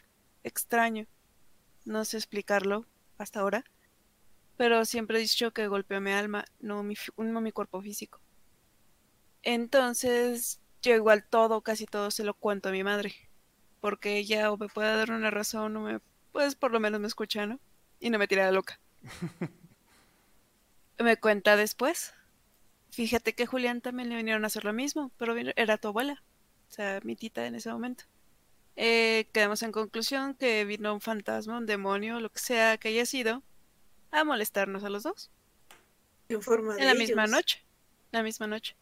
[0.45, 1.07] extraño.
[1.85, 2.87] No sé explicarlo
[3.19, 3.65] hasta ahora,
[4.57, 8.21] pero siempre he dicho que golpeó mi alma, no mi, no mi cuerpo físico.
[9.43, 13.15] Entonces, yo igual todo, casi todo se lo cuento a mi madre,
[13.81, 16.01] porque ella o me puede dar una razón o me,
[16.33, 17.61] pues por lo menos me escucha, ¿no?
[18.01, 18.81] Y no me tira de loca.
[20.99, 22.15] me cuenta después.
[22.91, 26.23] Fíjate que Julián también le vinieron a hacer lo mismo, pero era tu abuela,
[26.69, 28.05] o sea, mi tita en ese momento.
[28.77, 33.07] Eh, quedamos en conclusión que vino un fantasma, un demonio, lo que sea que haya
[33.07, 33.43] sido,
[34.13, 35.31] a molestarnos a los dos.
[36.29, 37.65] En forma En la misma noche.
[38.13, 38.77] La misma noche.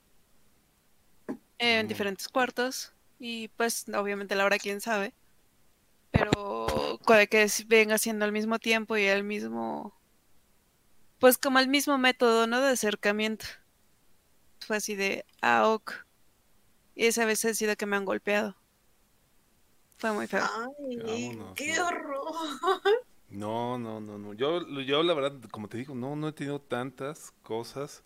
[1.59, 1.89] En Mm.
[1.89, 2.93] diferentes cuartos.
[3.19, 5.15] Y pues, obviamente, la hora quién sabe.
[6.11, 9.95] Pero puede que venga siendo al mismo tiempo y el mismo.
[11.19, 12.61] Pues como el mismo método, ¿no?
[12.61, 13.47] De acercamiento.
[14.67, 15.25] Fue así de.
[15.43, 15.93] Ah, ok.
[16.95, 18.57] Y esa vez ha sido que me han golpeado.
[19.99, 20.43] Fue muy feo.
[20.43, 21.87] Ay, Vámonos, qué no.
[21.87, 23.07] horror.
[23.31, 24.35] No, no, no, no.
[24.35, 28.03] Yo, yo la verdad, como te digo, no, no he tenido tantas cosas.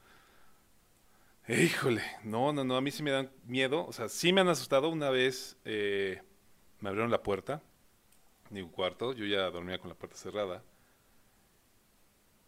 [1.48, 3.86] Híjole, no, no, no, a mí sí me dan miedo.
[3.86, 4.88] O sea, sí me han asustado.
[4.88, 6.22] Una vez eh,
[6.80, 7.62] me abrieron la puerta
[8.50, 9.12] de un cuarto.
[9.14, 10.62] Yo ya dormía con la puerta cerrada.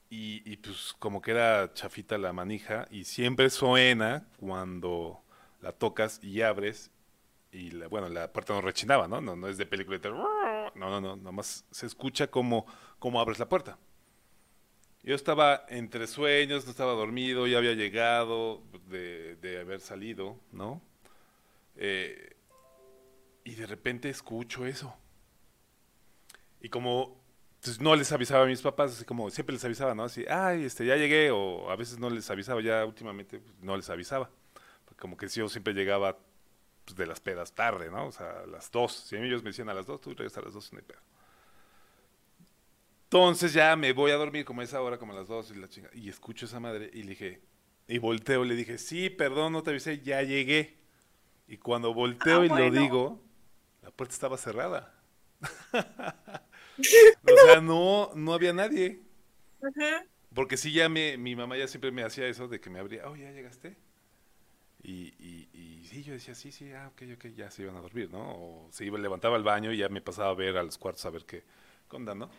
[0.09, 2.87] Y, y pues como que era chafita la manija.
[2.91, 5.22] Y siempre suena cuando
[5.61, 6.91] la tocas y abres.
[7.53, 9.20] Y la- bueno, la puerta no rechinaba, ¿no?
[9.20, 10.29] No, no es de película de terror.
[10.77, 12.66] No, no, no, nomás se escucha como,
[13.18, 13.79] abres la puerta.
[15.03, 20.83] Yo estaba entre sueños, no estaba dormido, ya había llegado de, de haber salido, ¿no?
[21.77, 22.37] Eh,
[23.45, 24.97] y de repente escucho eso.
[26.61, 27.20] Y como
[27.62, 30.05] pues, no les avisaba a mis papás, así como siempre les avisaba, ¿no?
[30.05, 33.77] Así, ay, este, ya llegué, o a veces no les avisaba, ya últimamente pues, no
[33.77, 34.31] les avisaba.
[34.99, 36.18] Como que yo siempre llegaba
[36.87, 38.07] pues, de las pedas tarde, ¿no?
[38.07, 38.93] O sea, a las dos.
[38.93, 41.01] Si ellos me decían a las dos, tú regresas a las dos, no hay pedo.
[43.05, 45.55] Entonces ya me voy a dormir como a esa hora, como a las dos y
[45.57, 45.91] la chinga.
[45.93, 47.43] Y escucho esa madre y le dije,
[47.89, 50.76] y volteo, le dije, sí, perdón, no te avisé, ya llegué.
[51.49, 53.22] Y cuando volteo Ah, y lo digo,
[53.82, 54.93] la puerta estaba cerrada.
[55.72, 59.03] o sea, no, no había nadie.
[60.34, 63.09] Porque sí, ya me, mi mamá ya siempre me hacía eso de que me abría,
[63.09, 63.76] oh, ya llegaste.
[64.82, 67.80] Y, y, y sí, yo decía, sí, sí, ah, ok, ok, ya se iban a
[67.80, 68.20] dormir, ¿no?
[68.20, 71.05] O se iba, levantaba al baño y ya me pasaba a ver a los cuartos
[71.07, 71.45] a ver qué,
[71.89, 72.30] qué onda, ¿no?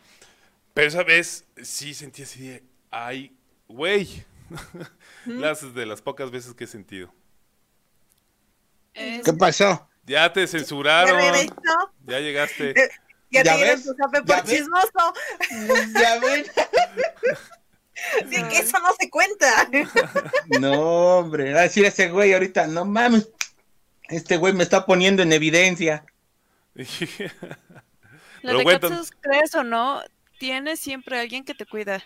[0.74, 3.36] Pero esa vez sí sentí así de, ay,
[3.66, 4.24] güey.
[5.26, 7.12] las de las pocas veces que he sentido.
[8.94, 9.88] ¿Qué pasó?
[10.04, 11.20] Ya te censuraron,
[12.04, 12.74] ya llegaste.
[13.30, 13.84] Ya, ¿Ya te dieron ves?
[13.84, 14.56] tu zape ¿Ya por ves?
[14.56, 15.14] chismoso.
[16.00, 16.46] ¿Ya ven?
[18.30, 19.68] Sí, que eso no se cuenta.
[20.60, 23.28] No, hombre, va a decir ese güey ahorita, no mames.
[24.08, 26.04] Este güey me está poniendo en evidencia.
[26.74, 26.84] Lo
[28.42, 30.02] Pero de Katsus, crees o no,
[30.38, 32.02] tienes siempre alguien que te cuida.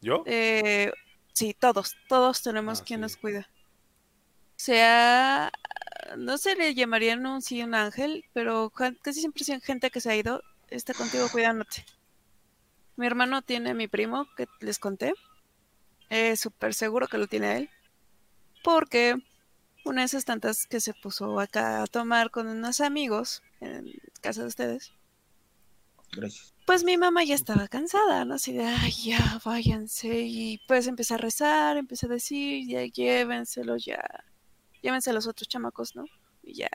[0.00, 0.22] ¿Yo?
[0.26, 0.92] Eh,
[1.32, 3.02] sí, todos, todos tenemos Ah, quien sí.
[3.02, 3.48] nos cuida.
[4.56, 5.52] Sea,
[6.16, 10.00] no se le llamaría en un sí un ángel, pero casi siempre son gente que
[10.00, 11.84] se ha ido, está contigo cuidándote.
[12.98, 15.14] Mi hermano tiene a mi primo, que les conté.
[16.10, 17.70] Es súper seguro que lo tiene a él.
[18.64, 19.14] Porque
[19.84, 24.40] una de esas tantas que se puso acá a tomar con unos amigos en casa
[24.40, 24.92] de ustedes.
[26.10, 26.52] Gracias.
[26.66, 28.34] Pues mi mamá ya estaba cansada, ¿no?
[28.34, 30.22] Así de, ay, ya, váyanse.
[30.22, 34.02] Y pues empecé a rezar, empecé a decir, ya llévenselo, ya.
[34.82, 36.04] Llévense a los otros chamacos, ¿no?
[36.42, 36.70] Y ya,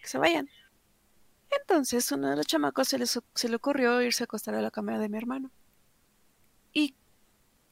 [0.00, 0.48] que se vayan.
[1.50, 4.70] Entonces, uno de los chamacos se, les, se le ocurrió irse a acostar a la
[4.70, 5.50] cámara de mi hermano.
[6.72, 6.94] Y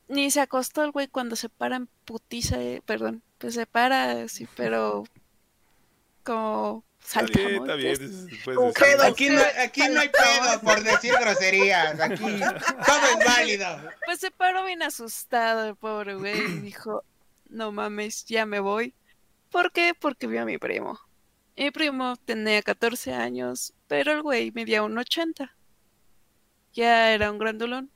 [0.09, 4.23] ni se acostó el güey cuando se para en putiza, eh, perdón, pues se para,
[4.25, 5.05] así, pero
[6.25, 7.63] como Está salta, bien, ¿no?
[7.65, 7.93] está bien.
[7.93, 8.83] Entonces, es- puedes Un decir.
[8.87, 9.03] pedo.
[9.05, 12.01] Aquí no, aquí no hay pedo por decir groserías.
[12.01, 13.67] Aquí todo es válido.
[14.05, 17.05] Pues se paró bien asustado el pobre güey y dijo,
[17.49, 18.93] no mames, ya me voy.
[19.51, 19.95] ¿Por qué?
[19.99, 20.99] Porque vio a mi primo.
[21.57, 25.55] Mi primo tenía 14 años, pero el güey medía un 80.
[26.75, 27.91] Ya era un grandulón.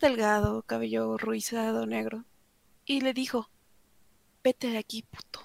[0.00, 2.24] Delgado, cabello ruizado, negro.
[2.84, 3.50] Y le dijo,
[4.42, 5.40] vete de aquí, puto.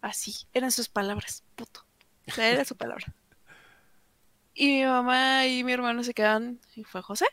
[0.00, 1.86] Así, eran sus palabras, puto.
[2.36, 3.14] O era su palabra.
[4.54, 7.26] Y mi mamá y mi hermano se quedan, y fue José.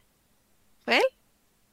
[0.86, 1.04] Fue él.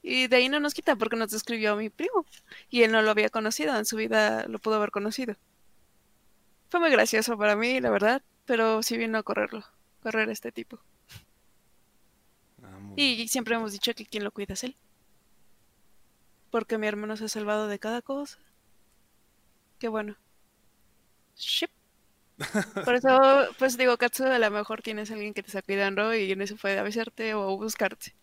[0.02, 2.26] Y de ahí no nos quita porque nos describió a mi primo.
[2.70, 5.36] Y él no lo había conocido, en su vida lo pudo haber conocido.
[6.68, 9.64] Fue muy gracioso para mí, la verdad, pero sí vino a correrlo,
[10.02, 10.80] correr este tipo.
[12.96, 14.76] Y siempre hemos dicho que quien lo cuida es él.
[16.50, 18.38] Porque mi hermano se ha salvado de cada cosa.
[19.78, 20.16] Qué bueno.
[21.36, 21.70] Ship.
[22.84, 26.32] Por eso, pues digo, Katsu, a lo mejor tienes alguien que te está cuidando y
[26.32, 28.14] en eso puede avisarte o buscarte.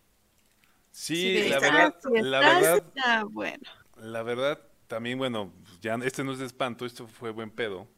[0.90, 3.70] Sí, Si la ah, verdad, si la verdad, bueno.
[3.96, 7.88] La verdad, también, bueno, ya este no es de espanto, esto fue buen pedo.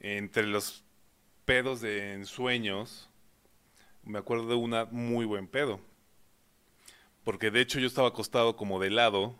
[0.00, 0.82] Entre los
[1.44, 3.08] pedos de ensueños,
[4.04, 5.80] me acuerdo de una muy buen pedo.
[7.24, 9.36] Porque de hecho yo estaba acostado como de lado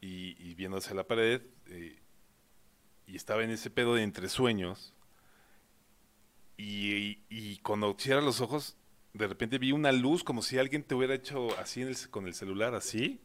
[0.00, 1.98] y, y viendo hacia la pared eh,
[3.06, 4.92] y estaba en ese pedo de entre sueños
[6.56, 8.76] y, y- y cuando cierras los ojos
[9.12, 12.74] de repente vi una luz como si alguien te hubiera hecho así con el celular,
[12.74, 13.20] así.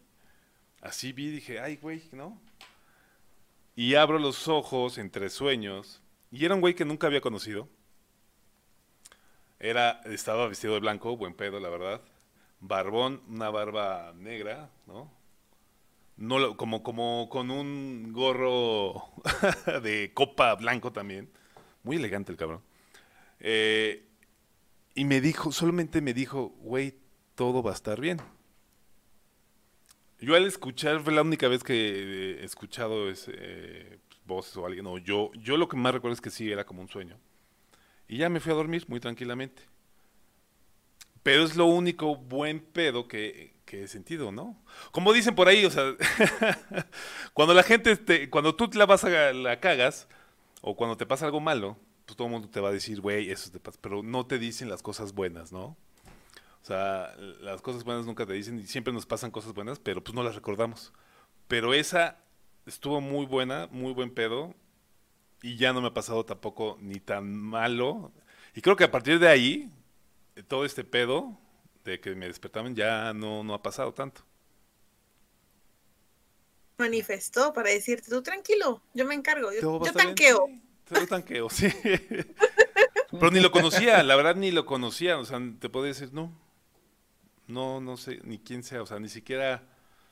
[0.81, 2.39] Así vi, dije, ay, güey, ¿no?
[3.75, 6.01] Y abro los ojos entre sueños.
[6.31, 7.67] Y era un güey que nunca había conocido.
[9.59, 12.01] Era, estaba vestido de blanco, buen pedo, la verdad.
[12.61, 15.11] Barbón, una barba negra, ¿no?
[16.17, 19.11] No, como, como con un gorro
[19.83, 21.29] de copa blanco también.
[21.83, 22.61] Muy elegante el cabrón.
[23.39, 24.05] Eh,
[24.95, 26.95] y me dijo, solamente me dijo, güey,
[27.35, 28.21] todo va a estar bien.
[30.19, 34.65] Yo al escuchar, fue la única vez que eh, he escuchado ese, eh, voces o
[34.65, 37.17] alguien, o yo, yo lo que más recuerdo es que sí, era como un sueño.
[38.09, 39.63] Y ya me fui a dormir muy tranquilamente.
[41.23, 44.57] Pero es lo único buen pedo que, que he sentido, ¿no?
[44.91, 45.93] Como dicen por ahí, o sea,
[47.33, 50.07] cuando la gente, te- cuando tú la vas a la cagas,
[50.61, 53.29] o cuando te pasa algo malo, pues todo el mundo te va a decir, güey,
[53.31, 55.77] eso te pasa, pero no te dicen las cosas buenas, ¿no?
[56.61, 60.03] O sea, las cosas buenas nunca te dicen y siempre nos pasan cosas buenas, pero
[60.03, 60.93] pues no las recordamos.
[61.47, 62.17] Pero esa
[62.65, 64.53] estuvo muy buena, muy buen pedo,
[65.41, 68.11] y ya no me ha pasado tampoco ni tan malo.
[68.55, 69.71] Y creo que a partir de ahí,
[70.35, 71.37] eh, todo este pedo
[71.83, 74.21] de que me despertaban ya no, no ha pasado tanto.
[76.77, 80.47] Manifestó para decirte, tú tranquilo, yo me encargo, yo, bien, tanqueo.
[80.47, 81.67] sí, Yo tanqueo, sí.
[83.11, 85.17] Pero ni lo conocía, la verdad ni lo conocía.
[85.17, 86.31] O sea, te puedo decir, no.
[87.47, 88.83] No, no sé ni quién sea.
[88.83, 89.63] O sea, ni siquiera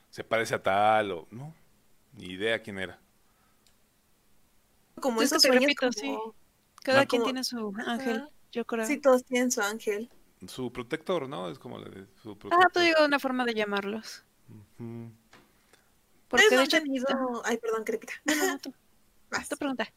[0.09, 1.27] se parece a tal o.
[1.29, 1.53] No.
[2.13, 2.99] Ni idea quién era.
[5.01, 6.17] Como esos te sueños repito, como- sí.
[6.83, 8.85] Cada Ah, quien como- tiene su ángel, yo creo.
[8.85, 10.09] Sí, todos tienen su ángel.
[10.47, 11.49] Su protector, ¿no?
[11.49, 12.71] Es como la de su Ah, protector.
[12.73, 14.23] tú digo una forma de llamarlos.
[14.49, 15.11] Ujú.
[16.29, 17.41] Porque ¿Ustedes no hecho, tenido...
[17.45, 18.13] Ay, perdón, Crepita.
[18.25, 18.73] No, no, tú,
[19.31, 19.49] Vas.
[19.49, 19.91] tú pregunta.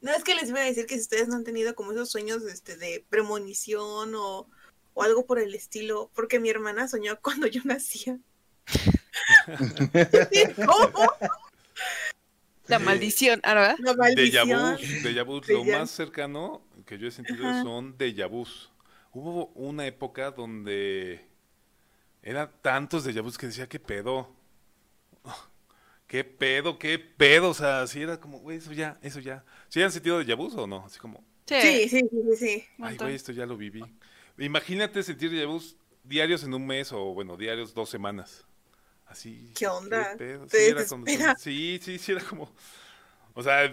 [0.00, 2.10] No, es que les iba a decir que si ustedes no han tenido como esos
[2.10, 4.46] sueños este, de premonición o,
[4.94, 8.18] o algo por el estilo, porque mi hermana soñó cuando yo nacía.
[10.66, 11.12] ¿Cómo?
[12.70, 13.76] La maldición, ¿ah, ¿verdad?
[13.80, 15.02] La Déjà maldición.
[15.02, 17.62] déjà vus, lo más cercano que yo he sentido Ajá.
[17.62, 18.70] son déjà vus.
[19.12, 21.20] Hubo una época donde
[22.22, 24.28] eran tantos déjà vus que decía, ¿qué pedo?
[26.06, 26.78] ¿Qué pedo?
[26.78, 27.50] ¿Qué pedo?
[27.50, 29.44] O sea, sí era como, güey, eso ya, eso ya.
[29.68, 30.84] ¿Sí han sentido déjà vus o no?
[30.84, 33.82] Así como, Sí, sí, sí, sí, ay, güey, esto ya lo viví.
[34.38, 38.44] Imagínate sentir déjà vus diarios en un mes o, bueno, diarios dos semanas.
[39.10, 39.50] Así.
[39.56, 40.16] ¿Qué onda?
[40.16, 41.36] Te Sí, era como- desespera.
[41.38, 42.50] sí, sí, sí, era como...
[43.34, 43.68] O sea,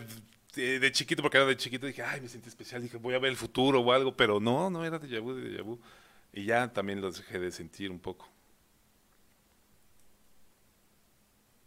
[0.56, 3.20] de, de chiquito, porque era de chiquito, dije, ay, me sentí especial, dije, voy a
[3.20, 5.80] ver el futuro o algo, pero no, no era déjà vu, de déjà vu.
[6.34, 8.28] Y ya también los dejé de sentir un poco.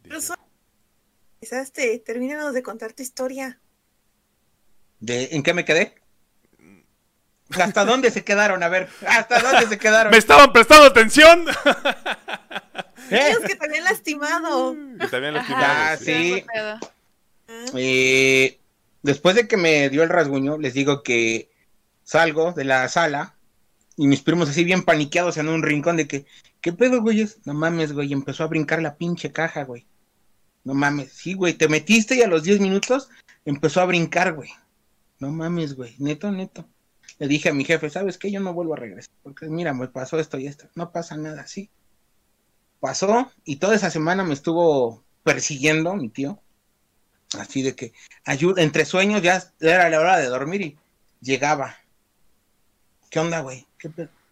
[0.02, 0.36] Pero Dije, son-
[1.42, 3.58] Empezaste, termínanos de contar tu historia.
[4.98, 5.94] ¿De, ¿En qué me quedé?
[7.58, 8.62] ¿Hasta dónde se quedaron?
[8.62, 10.10] A ver, ¿hasta dónde se quedaron?
[10.12, 11.46] ¡Me estaban prestando atención!
[13.10, 13.28] ¿Eh?
[13.30, 14.76] Ellos que te habían lastimado.
[15.40, 16.44] Ajá, Ah, sí.
[16.56, 16.80] Ah,
[17.74, 18.58] Eh,
[19.02, 21.50] después de que me dio el rasguño, les digo que
[22.04, 23.34] salgo de la sala
[23.96, 26.26] y mis primos así bien paniqueados en un rincón de que,
[26.60, 27.28] ¿qué pedo, güey?
[27.44, 29.86] No mames, güey, empezó a brincar la pinche caja, güey.
[30.64, 33.08] No mames, sí, güey, te metiste y a los 10 minutos
[33.44, 34.50] empezó a brincar, güey.
[35.18, 36.66] No mames, güey, neto, neto.
[37.18, 38.30] Le dije a mi jefe, ¿sabes qué?
[38.30, 40.68] Yo no vuelvo a regresar, porque mira, me pasó esto y esto.
[40.74, 41.68] No pasa nada, sí.
[42.80, 46.40] Pasó y toda esa semana me estuvo persiguiendo mi tío.
[47.38, 47.92] Así de que
[48.24, 50.78] ayuda, entre sueños ya era la hora de dormir y
[51.20, 51.76] llegaba.
[53.10, 53.66] ¿Qué onda, güey?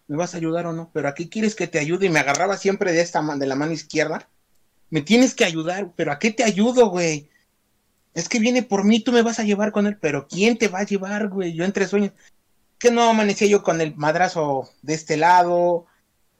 [0.08, 0.90] ¿Me vas a ayudar o no?
[0.92, 3.72] Pero aquí quieres que te ayude y me agarraba siempre de esta de la mano
[3.72, 4.28] izquierda.
[4.90, 7.28] Me tienes que ayudar, pero ¿a qué te ayudo, güey?
[8.14, 10.68] Es que viene por mí, tú me vas a llevar con él, pero ¿quién te
[10.68, 11.52] va a llevar, güey?
[11.52, 12.12] Yo entre sueños.
[12.78, 15.86] Que no amanecía yo con el madrazo de este lado,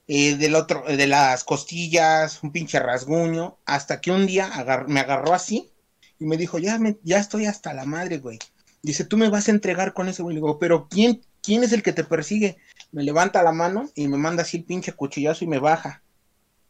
[0.09, 4.51] eh, del otro, eh, de las costillas, un pinche rasguño, hasta que un día
[4.89, 5.71] me agarró así
[6.19, 8.39] y me dijo, ya, me, ya estoy hasta la madre, güey.
[8.83, 10.35] Dice, tú me vas a entregar con ese güey.
[10.35, 12.57] Le digo, pero ¿quién, ¿quién es el que te persigue?
[12.93, 16.03] Me levanta la mano y me manda así el pinche cuchillazo y me baja.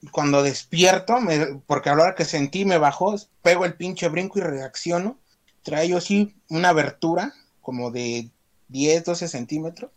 [0.00, 4.08] Y cuando despierto, me- porque a la hora que sentí me bajó, pego el pinche
[4.08, 5.18] brinco y reacciono.
[5.62, 8.30] Trae yo así una abertura como de
[8.68, 9.90] 10, 12 centímetros.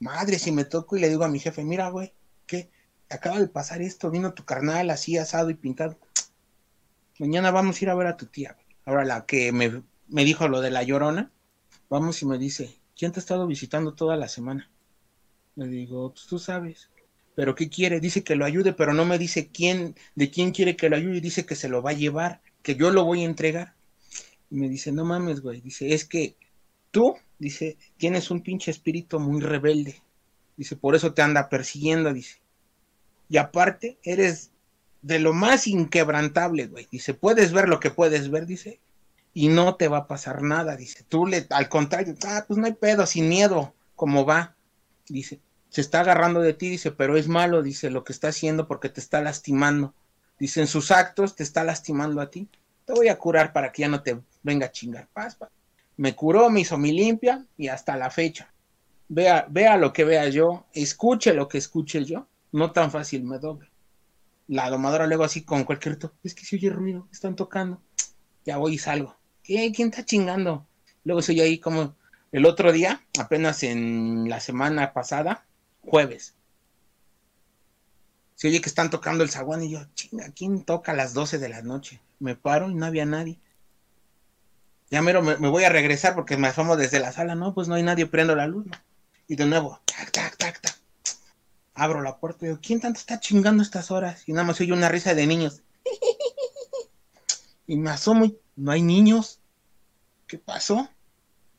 [0.00, 2.12] Madre, si me toco y le digo a mi jefe, mira, güey,
[2.46, 2.68] ¿qué?
[3.14, 5.96] Acaba de pasar esto, vino tu carnal así asado y pintado.
[7.20, 8.56] Mañana vamos a ir a ver a tu tía.
[8.84, 11.30] Ahora la que me, me dijo lo de la llorona,
[11.88, 14.68] vamos y me dice, ¿quién te ha estado visitando toda la semana?
[15.54, 16.90] Le digo, pues tú sabes.
[17.36, 18.00] ¿Pero qué quiere?
[18.00, 21.20] Dice que lo ayude, pero no me dice quién, de quién quiere que lo ayude.
[21.20, 23.76] Dice que se lo va a llevar, que yo lo voy a entregar.
[24.50, 25.60] Y me dice, no mames, güey.
[25.60, 26.36] Dice, es que
[26.90, 30.02] tú, dice, tienes un pinche espíritu muy rebelde.
[30.56, 32.43] Dice, por eso te anda persiguiendo, dice.
[33.34, 34.52] Y aparte, eres
[35.02, 36.86] de lo más inquebrantable, güey.
[36.88, 38.78] Dice, puedes ver lo que puedes ver, dice,
[39.32, 41.02] y no te va a pasar nada, dice.
[41.08, 44.54] Tú le, al contrario, ah, pues no hay pedo, sin miedo, como va.
[45.08, 48.68] Dice, se está agarrando de ti, dice, pero es malo, dice, lo que está haciendo
[48.68, 49.94] porque te está lastimando.
[50.38, 52.48] Dicen sus actos te está lastimando a ti.
[52.84, 55.08] Te voy a curar para que ya no te venga a chingar.
[55.12, 55.36] Paz.
[55.96, 58.54] Me curó, me hizo mi limpia y hasta la fecha.
[59.08, 63.40] Vea, vea lo que vea yo, escuche lo que escuche yo, no tan fácil me
[63.40, 63.68] doble.
[64.46, 67.82] La domadora luego así con cualquier toque, es que se oye ruido, están tocando.
[68.44, 69.16] Ya voy y salgo.
[69.42, 69.72] ¿Qué?
[69.74, 70.64] ¿Quién está chingando?
[71.02, 71.96] Luego soy ahí como
[72.30, 75.44] el otro día, apenas en la semana pasada,
[75.80, 76.34] jueves.
[78.36, 81.38] Se oye que están tocando el zaguán y yo, chinga, ¿quién toca a las 12
[81.38, 82.00] de la noche?
[82.20, 83.40] Me paro y no había nadie.
[84.92, 87.66] Ya mero me, me voy a regresar porque me asomo desde la sala, no, pues
[87.66, 88.76] no hay nadie, prendo la luz, ¿no?
[89.26, 90.83] Y de nuevo, tac, tac, tac, tac.
[91.74, 94.22] Abro la puerta y digo, ¿quién tanto está chingando estas horas?
[94.26, 95.62] Y nada más oye una risa de niños.
[97.66, 99.40] Y me asomo y no hay niños.
[100.26, 100.88] ¿Qué pasó?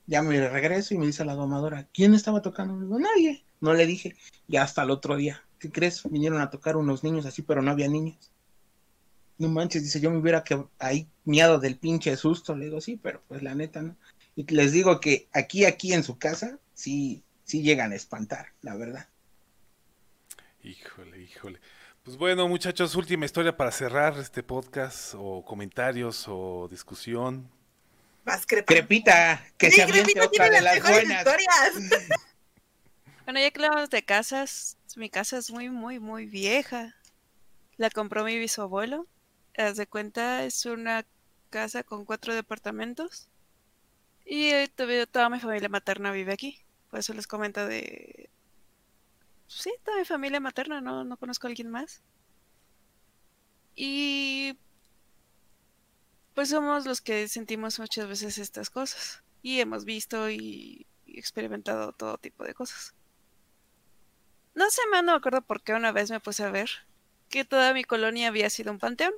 [0.08, 2.80] Ya me regreso y me dice la domadora, ¿quién estaba tocando?
[2.80, 3.44] digo, nadie.
[3.60, 4.16] No le dije.
[4.48, 6.04] Y hasta el otro día, ¿qué crees?
[6.04, 8.32] Vinieron a tocar unos niños así, pero no había niños.
[9.38, 12.56] No manches, dice, yo me hubiera que ahí miado del pinche susto.
[12.56, 13.96] Le digo, sí, pero pues la neta, ¿no?
[14.36, 18.76] Y les digo que aquí, aquí en su casa, sí, sí llegan a espantar, la
[18.76, 19.08] verdad.
[20.66, 21.60] Híjole, híjole.
[22.02, 27.52] Pues bueno, muchachos, última historia para cerrar este podcast, o comentarios, o discusión.
[28.24, 28.66] Vas, crepa.
[28.74, 31.18] Crepita, que Sí, se Crepita tiene de las las mejores buenas.
[31.20, 32.10] historias.
[33.26, 36.96] Bueno, ya que hablamos de casas, mi casa es muy, muy, muy vieja.
[37.78, 39.08] La compró mi bisabuelo.
[39.58, 41.06] Haz de cuenta, es una
[41.52, 43.28] casa con cuatro departamentos.
[44.26, 44.68] Y eh,
[45.12, 46.64] toda mi familia materna vive aquí.
[46.90, 48.30] Por eso les comento de...
[49.48, 52.02] Sí, toda mi familia materna, no, no conozco a alguien más.
[53.76, 54.58] Y...
[56.34, 59.24] Pues somos los que sentimos muchas veces estas cosas.
[59.42, 62.94] Y hemos visto y experimentado todo tipo de cosas.
[64.54, 66.70] No sé, me no me acuerdo por qué una vez me puse a ver
[67.30, 69.14] que toda mi colonia había sido un panteón.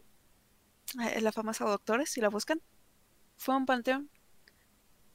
[1.01, 2.61] Eh, La famosa Doctores, si la buscan.
[3.37, 4.09] Fue un panteón.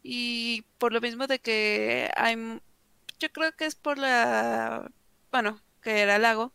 [0.03, 2.61] Y por lo mismo de que hay...
[3.19, 4.91] Yo creo que es por la...
[5.33, 6.53] Bueno, que era lago.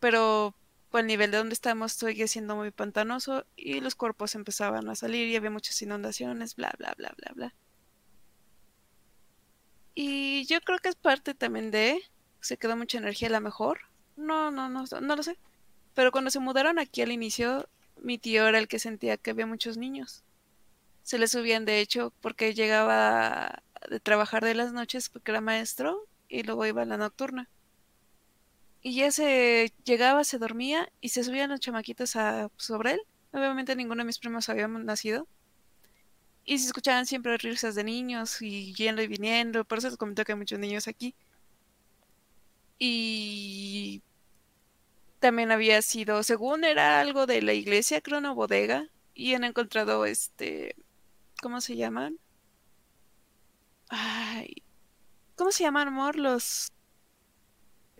[0.00, 0.56] Pero
[0.90, 4.96] por el nivel de donde estamos sigue siendo muy pantanoso y los cuerpos empezaban a
[4.96, 7.54] salir y había muchas inundaciones, bla, bla, bla, bla, bla.
[9.94, 12.00] Y yo creo que es parte también de
[12.40, 13.80] se quedó mucha energía a la mejor.
[14.16, 15.38] No, no, no, no lo sé.
[15.94, 17.68] Pero cuando se mudaron aquí al inicio,
[18.00, 20.24] mi tío era el que sentía que había muchos niños.
[21.02, 26.06] Se le subían, de hecho, porque llegaba de trabajar de las noches porque era maestro
[26.28, 27.48] y luego iba a la nocturna.
[28.82, 33.00] Y ya se llegaba, se dormía y se subían los chamaquitos a, sobre él.
[33.32, 35.26] Obviamente ninguno de mis primos habíamos nacido.
[36.44, 39.64] Y se escuchaban siempre risas de niños y yendo y viniendo.
[39.64, 41.14] Por eso les comento que hay muchos niños aquí.
[42.78, 44.02] Y
[45.20, 48.88] también había sido, según era algo de la iglesia, creo una bodega.
[49.14, 50.74] Y han encontrado este,
[51.42, 52.18] ¿cómo se llaman?
[53.90, 54.62] Ay,
[55.36, 56.16] ¿cómo se llaman, amor?
[56.16, 56.72] Los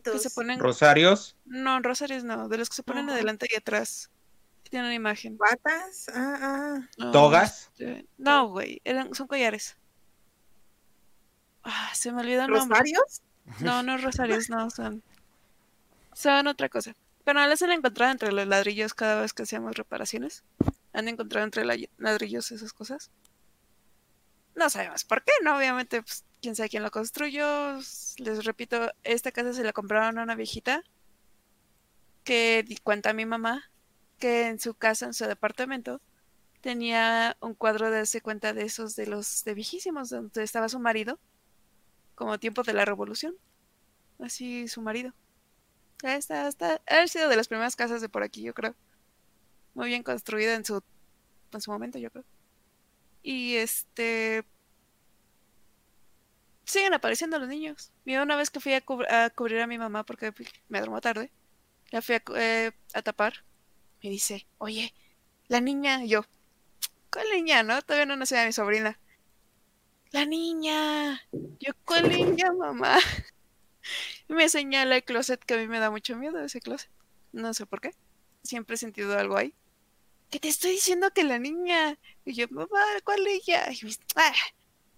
[0.03, 4.11] que se ponen, Rosarios, no, rosarios no, de los que se ponen adelante y atrás.
[4.65, 5.37] que Tienen una imagen.
[5.39, 6.07] Batas.
[6.15, 6.89] Ah, ah.
[6.99, 7.71] No, togas.
[7.73, 9.77] este, no, güey, eran, son collares.
[11.63, 12.79] Ah, se me olvidó el nombre.
[12.79, 13.23] ¿Rosarios?
[13.61, 15.03] No, no rosarios, no, son.
[16.15, 16.95] Son otra cosa.
[17.25, 20.43] Pero les han encontrado entre los ladrillos cada vez que hacíamos reparaciones.
[20.93, 23.11] Han encontrado entre la- ladrillos esas cosas.
[24.55, 25.57] No sabemos por qué, ¿no?
[25.57, 27.79] Obviamente, pues, quién sabe quién lo construyó.
[28.19, 30.83] Les repito, esta casa se la compraron a una viejita
[32.25, 33.71] que cuenta a mi mamá
[34.19, 36.01] que en su casa, en su departamento,
[36.61, 40.79] tenía un cuadro de darse cuenta de esos de los de viejísimos, donde estaba su
[40.79, 41.19] marido,
[42.15, 43.35] como tiempo de la revolución.
[44.19, 45.15] Así su marido.
[46.03, 46.83] Ya está, está.
[46.87, 48.75] Ha sido de las primeras casas de por aquí, yo creo.
[49.75, 50.83] Muy bien construida en su,
[51.53, 52.25] en su momento, yo creo.
[53.23, 54.45] Y este.
[56.65, 57.93] Siguen apareciendo los niños.
[58.05, 60.33] Mira, una vez que fui a, cub- a cubrir a mi mamá porque
[60.69, 61.31] me durmió tarde,
[61.93, 63.35] la fui a, eh, a tapar.
[64.03, 64.95] Me dice, oye,
[65.49, 66.05] la niña.
[66.05, 66.23] Yo,
[67.13, 67.83] ¿cuál niña, no?
[67.83, 68.99] Todavía no nacía mi sobrina.
[70.13, 71.21] La niña.
[71.59, 72.99] Yo, ¿cuál niña, mamá?
[74.29, 76.91] Me señala el closet que a mí me da mucho miedo ese closet.
[77.33, 77.93] No sé por qué.
[78.43, 79.55] Siempre he sentido algo ahí.
[80.31, 81.99] Que te estoy diciendo que la niña.
[82.25, 82.69] Y yo, mamá,
[83.05, 83.65] ¿cuál niña?
[83.73, 84.33] Y me dice, "Ah".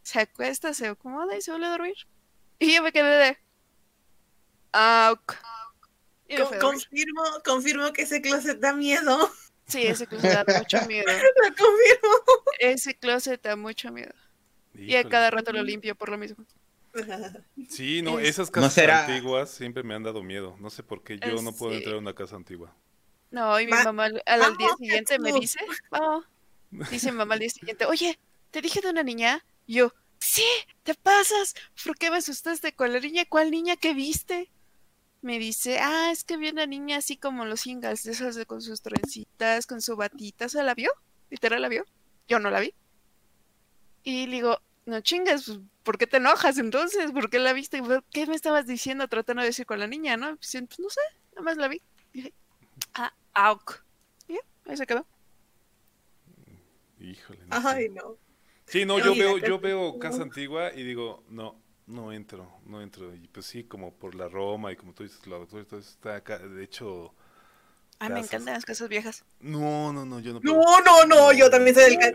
[0.02, 1.94] Se acuesta, se acomoda y se vuelve a dormir.
[2.58, 3.38] Y yo me quedé de.
[4.72, 5.34] Ah, ok.
[6.28, 6.60] Y me Con- fui a dormir.
[6.60, 9.30] confirmo, confirmo que ese closet da miedo.
[9.68, 11.06] Sí, ese closet da mucho miedo.
[11.42, 12.44] Lo confirmo.
[12.58, 14.12] Ese closet da mucho miedo.
[14.74, 16.44] Y a cada rato lo limpio por lo mismo.
[17.68, 20.56] Sí, no, Es- esas ¿No casas será- antiguas siempre me han dado miedo.
[20.60, 21.78] No sé por qué yo no puedo sí.
[21.78, 22.74] entrar a una casa antigua.
[23.32, 25.58] No, y mi mamá al, día siguiente me dice,
[25.90, 26.26] vamos,
[26.90, 28.18] dice mi mamá al día siguiente, oye,
[28.50, 29.42] ¿te dije de una niña?
[29.66, 30.44] Y yo, sí,
[30.82, 33.24] te pasas, ¿por qué me asustaste con la niña?
[33.26, 34.50] ¿Cuál niña que viste?
[35.22, 38.44] Me dice, ah, es que vi una niña así como los singles, de esas de
[38.44, 40.92] con sus trencitas, con su batita, ¿se la vio?
[41.30, 41.86] ¿Literal la vio?
[42.28, 42.74] Yo no la vi.
[44.04, 47.12] Y le digo, no chingas, pues, ¿por qué te enojas entonces?
[47.12, 47.78] ¿Por qué la viste?
[47.78, 50.36] Y, "Pues, ¿Qué me estabas diciendo tratando de decir con la niña, no?
[50.36, 51.80] Pues, pues, no sé, nada más la vi.
[52.12, 52.34] Y dije,
[52.94, 53.84] ah, auk.
[54.28, 55.06] Y ya, ahí se quedó.
[57.00, 57.40] Híjole.
[57.46, 57.68] no sé.
[57.68, 58.16] Ay, no.
[58.66, 63.14] Sí, no, yo veo, yo veo casa antigua y digo, no, no entro, no entro.
[63.14, 66.16] Y pues sí, como por la Roma y como tú dices, la todo esto está
[66.16, 66.38] acá.
[66.38, 67.14] De hecho,
[67.98, 68.32] Ay, me Casas.
[68.32, 69.24] encantan las casas viejas.
[69.40, 70.54] no, no, no, yo no puedo.
[70.54, 72.14] No, no, no, yo también soy del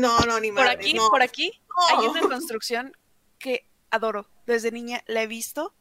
[0.00, 1.08] no, no, ni Por madre, aquí, no.
[1.10, 1.52] por aquí,
[1.90, 2.92] hay una construcción
[3.38, 4.28] que adoro.
[4.46, 5.74] Desde niña la he visto.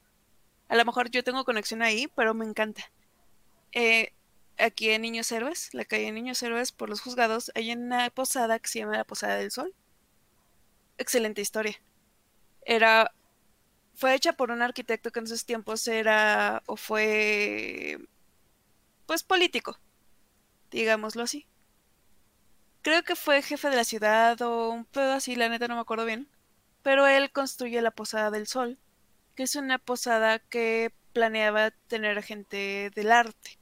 [0.68, 2.92] A lo mejor yo tengo conexión ahí, pero me encanta.
[3.72, 4.14] Eh,
[4.60, 8.70] aquí en Niños Héroes, la calle Niños Héroes, por los juzgados, hay una posada que
[8.70, 9.74] se llama la Posada del Sol.
[10.98, 11.82] Excelente historia.
[12.66, 13.14] Era.
[13.96, 16.64] Fue hecha por un arquitecto que en sus tiempos era.
[16.68, 17.98] o fue.
[19.06, 19.80] pues político.
[20.72, 21.48] Digámoslo así.
[22.82, 25.82] Creo que fue jefe de la ciudad o un pedo así, la neta no me
[25.82, 26.30] acuerdo bien.
[26.84, 28.80] Pero él construye la Posada del Sol,
[29.36, 33.59] que es una posada que planeaba tener gente del arte.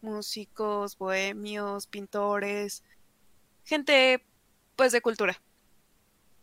[0.00, 2.82] Músicos, bohemios, pintores,
[3.64, 4.24] gente
[4.76, 5.40] pues de cultura.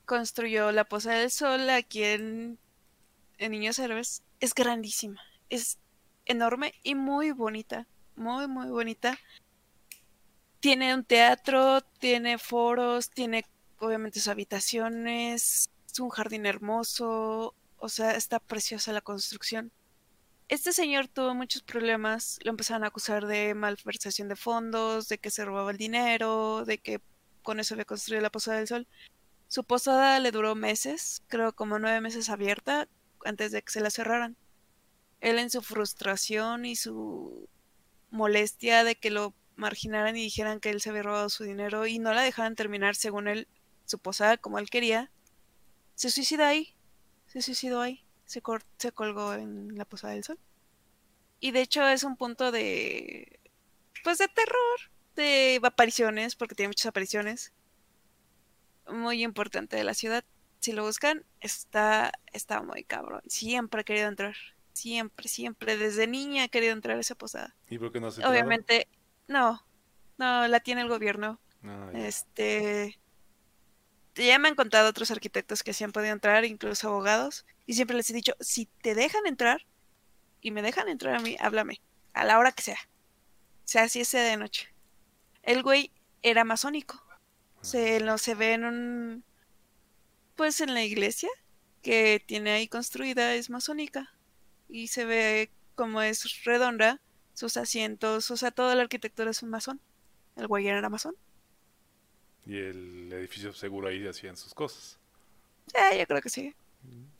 [0.05, 2.59] Construyó la Posada del Sol aquí en,
[3.37, 4.23] en Niños Héroes.
[4.39, 5.79] Es grandísima, es
[6.25, 9.17] enorme y muy bonita, muy muy bonita.
[10.59, 13.45] Tiene un teatro, tiene foros, tiene
[13.79, 19.71] obviamente sus habitaciones, es un jardín hermoso, o sea, está preciosa la construcción.
[20.47, 25.31] Este señor tuvo muchos problemas, lo empezaron a acusar de malversación de fondos, de que
[25.31, 27.01] se robaba el dinero, de que
[27.41, 28.87] con eso había construido la Posada del Sol.
[29.47, 32.87] Su posada le duró meses, creo como nueve meses abierta,
[33.23, 34.37] antes de que se la cerraran.
[35.19, 37.49] Él en su frustración y su
[38.11, 41.97] molestia de que lo marginaran y dijeran que él se había robado su dinero y
[41.97, 43.47] no la dejaran terminar según él
[43.85, 45.11] su posada como él quería,
[45.95, 46.75] se suicida ahí,
[47.27, 48.41] se suicidó ahí, se,
[48.77, 50.39] se colgó en la posada del sol.
[51.39, 53.39] Y de hecho es un punto de,
[54.03, 54.79] pues de terror,
[55.15, 57.53] de apariciones, porque tiene muchas apariciones,
[58.87, 60.23] muy importante de la ciudad.
[60.59, 63.21] Si lo buscan, está, está muy cabrón.
[63.27, 64.35] Siempre he querido entrar,
[64.73, 67.55] siempre, siempre, desde niña he querido entrar a esa posada.
[67.69, 68.31] ¿Y por qué no entrado?
[68.31, 68.87] Obviamente,
[69.27, 69.63] no,
[70.17, 71.39] no, la tiene el gobierno.
[71.63, 71.91] Ah.
[71.93, 72.97] Este,
[74.15, 77.97] ya me han contado otros arquitectos que sí han podido entrar, incluso abogados, y siempre
[77.97, 79.65] les he dicho, si te dejan entrar
[80.41, 81.81] y me dejan entrar a mí, háblame,
[82.13, 82.79] a la hora que sea,
[83.65, 84.73] sea si sea de noche.
[85.43, 85.91] El güey
[86.21, 87.03] era masónico,
[87.61, 89.23] se lo se ve en un,
[90.35, 91.29] pues en la iglesia
[91.81, 94.13] que tiene ahí construida es masónica
[94.69, 97.01] y se ve como es redonda,
[97.33, 99.81] sus asientos, o sea, toda la arquitectura es un masón.
[100.35, 101.15] El güey era masón.
[102.45, 104.99] Y el edificio seguro ahí hacían sus cosas.
[105.73, 106.53] Eh, yo creo que sí.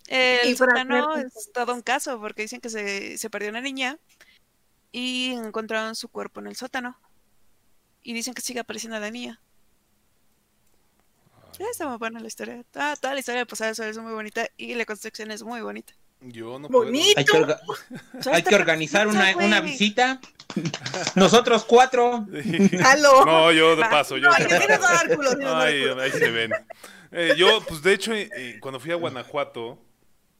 [0.08, 3.98] El sótano es todo un caso porque dicen que se, se perdió una niña
[4.92, 7.00] y encontraron su cuerpo en el sótano.
[8.04, 9.42] Y dicen que sigue apareciendo la niña.
[11.58, 12.64] Está muy buena la historia.
[12.72, 15.42] Toda, toda la historia de Posada del Sol es muy bonita y la construcción es
[15.42, 15.94] muy bonita.
[16.32, 17.20] Yo no Bonito.
[17.20, 17.60] Hay que, orga-
[18.32, 20.20] hay que organizar una, una visita.
[21.16, 22.26] Nosotros cuatro.
[22.84, 23.26] ¡Halo!
[23.26, 24.18] No, yo de paso.
[24.18, 26.02] Yo No, sí a sí a Ay, culo.
[26.02, 26.52] ahí se ven.
[27.12, 29.80] Eh, yo, pues de hecho, eh, eh, cuando fui a Guanajuato,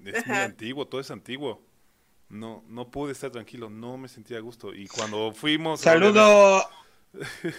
[0.04, 1.66] es muy antiguo, todo es antiguo.
[2.30, 4.74] No, no pude estar tranquilo, no me sentía a gusto.
[4.74, 5.82] Y cuando fuimos...
[5.82, 6.68] a- Saludo.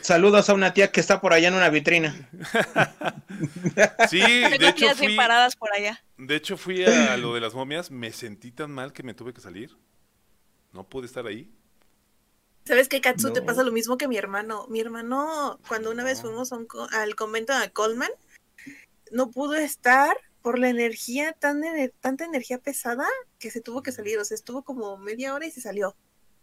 [0.03, 2.29] Saludos a una tía que está por allá en una vitrina.
[4.09, 6.03] Sí, de hecho tías bien fui, paradas por allá.
[6.17, 9.35] de hecho fui a lo de las momias, me sentí tan mal que me tuve
[9.35, 9.77] que salir.
[10.73, 11.51] No pude estar ahí.
[12.65, 13.33] ¿Sabes qué, Katsu?
[13.33, 13.47] Te No.
[13.47, 14.67] pasa lo mismo que mi hermano.
[14.69, 16.29] Mi hermano, cuando una vez No.
[16.31, 18.11] fuimos a un co- al convento de Coleman,
[19.11, 21.63] no pudo estar por la energía, tan
[22.01, 23.07] tanta energía pesada
[23.39, 24.19] que se tuvo que salir.
[24.19, 25.95] O sea, estuvo como media hora y se salió.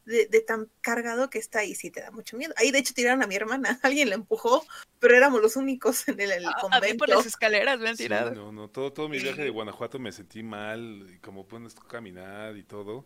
[0.05, 2.53] De, de tan cargado que está ahí, sí te da mucho miedo.
[2.57, 3.79] Ahí, de hecho, tiraron a mi hermana.
[3.83, 4.65] Alguien la empujó,
[4.99, 6.97] pero éramos los únicos en el, el A, a mí convento.
[6.97, 8.31] por las escaleras me han Sí, tirado.
[8.31, 12.57] no, no, todo, todo mi viaje de Guanajuato me sentí mal, y como puedes caminar
[12.57, 13.05] y todo.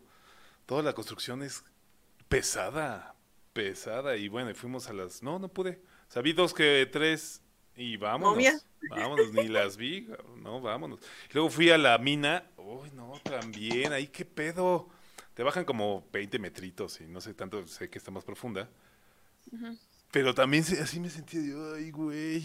[0.66, 1.64] Toda la construcción es
[2.28, 3.14] pesada,
[3.52, 4.16] pesada.
[4.16, 5.22] Y bueno, y fuimos a las...
[5.22, 5.80] No, no pude.
[6.08, 7.42] O sea, vi dos que tres
[7.76, 8.32] y vámonos.
[8.34, 8.58] Momia.
[8.90, 11.00] Vámonos, ni las vi, no, vámonos.
[11.30, 12.50] Y luego fui a la mina.
[12.56, 14.88] Uy, no, también, ahí qué pedo.
[15.38, 18.68] Te bajan como 20 metritos y no sé tanto, sé que está más profunda.
[20.10, 22.44] Pero también así me sentía yo, ay, güey.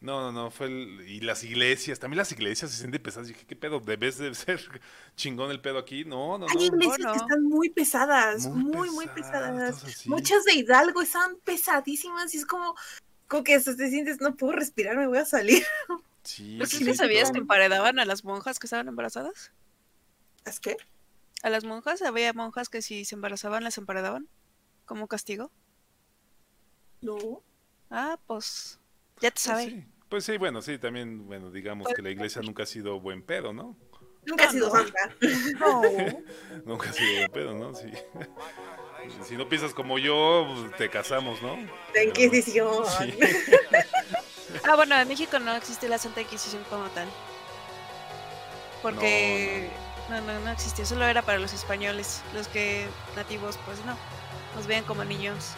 [0.00, 3.28] No, no, no, fue el- y las iglesias, también las iglesias se sienten pesadas.
[3.28, 3.80] Dije, ¿qué pedo?
[3.80, 4.60] ¿Debes de ser
[5.16, 6.06] chingón el pedo aquí?
[6.06, 6.62] No, no, Hay no.
[6.64, 7.12] iglesias no.
[7.12, 10.08] que están muy pesadas, Muy muy, muy pesadas, así.
[10.08, 12.74] Muchas de Hidalgo están pesadísimas y es como,
[13.28, 15.64] como que hasta te sientes, no puedo respirar, me voy a salir.
[16.22, 19.52] Sí, ¿Por sí, qué sí, no sabías que emparedaban a las monjas que estaban embarazadas?
[20.46, 20.76] ¿Es que?
[21.44, 24.28] A las monjas había monjas que si se embarazaban las emparedaban
[24.86, 25.52] como castigo.
[27.02, 27.42] No.
[27.90, 28.80] Ah, pues
[29.20, 29.64] ya te Pues sabe.
[29.66, 33.22] sí, pues sí, bueno, sí, también, bueno, digamos que la iglesia nunca ha sido buen
[33.22, 33.76] pedo, ¿no?
[34.24, 34.74] Nunca No, ha sido no.
[34.74, 35.14] santa.
[35.60, 35.82] No.
[36.64, 37.74] Nunca ha sido buen pedo, ¿no?
[37.74, 37.92] Sí.
[39.28, 41.56] Si no piensas como yo, pues, te casamos, ¿no?
[41.94, 42.86] La Inquisición.
[42.98, 43.12] Sí.
[44.66, 47.06] Ah, bueno, en México no existe la Santa Inquisición como tal.
[48.80, 52.22] Porque no, no, no, existió, solo era para los españoles.
[52.34, 52.86] Los que
[53.16, 53.96] nativos, pues no.
[54.54, 55.52] Nos veían como niños.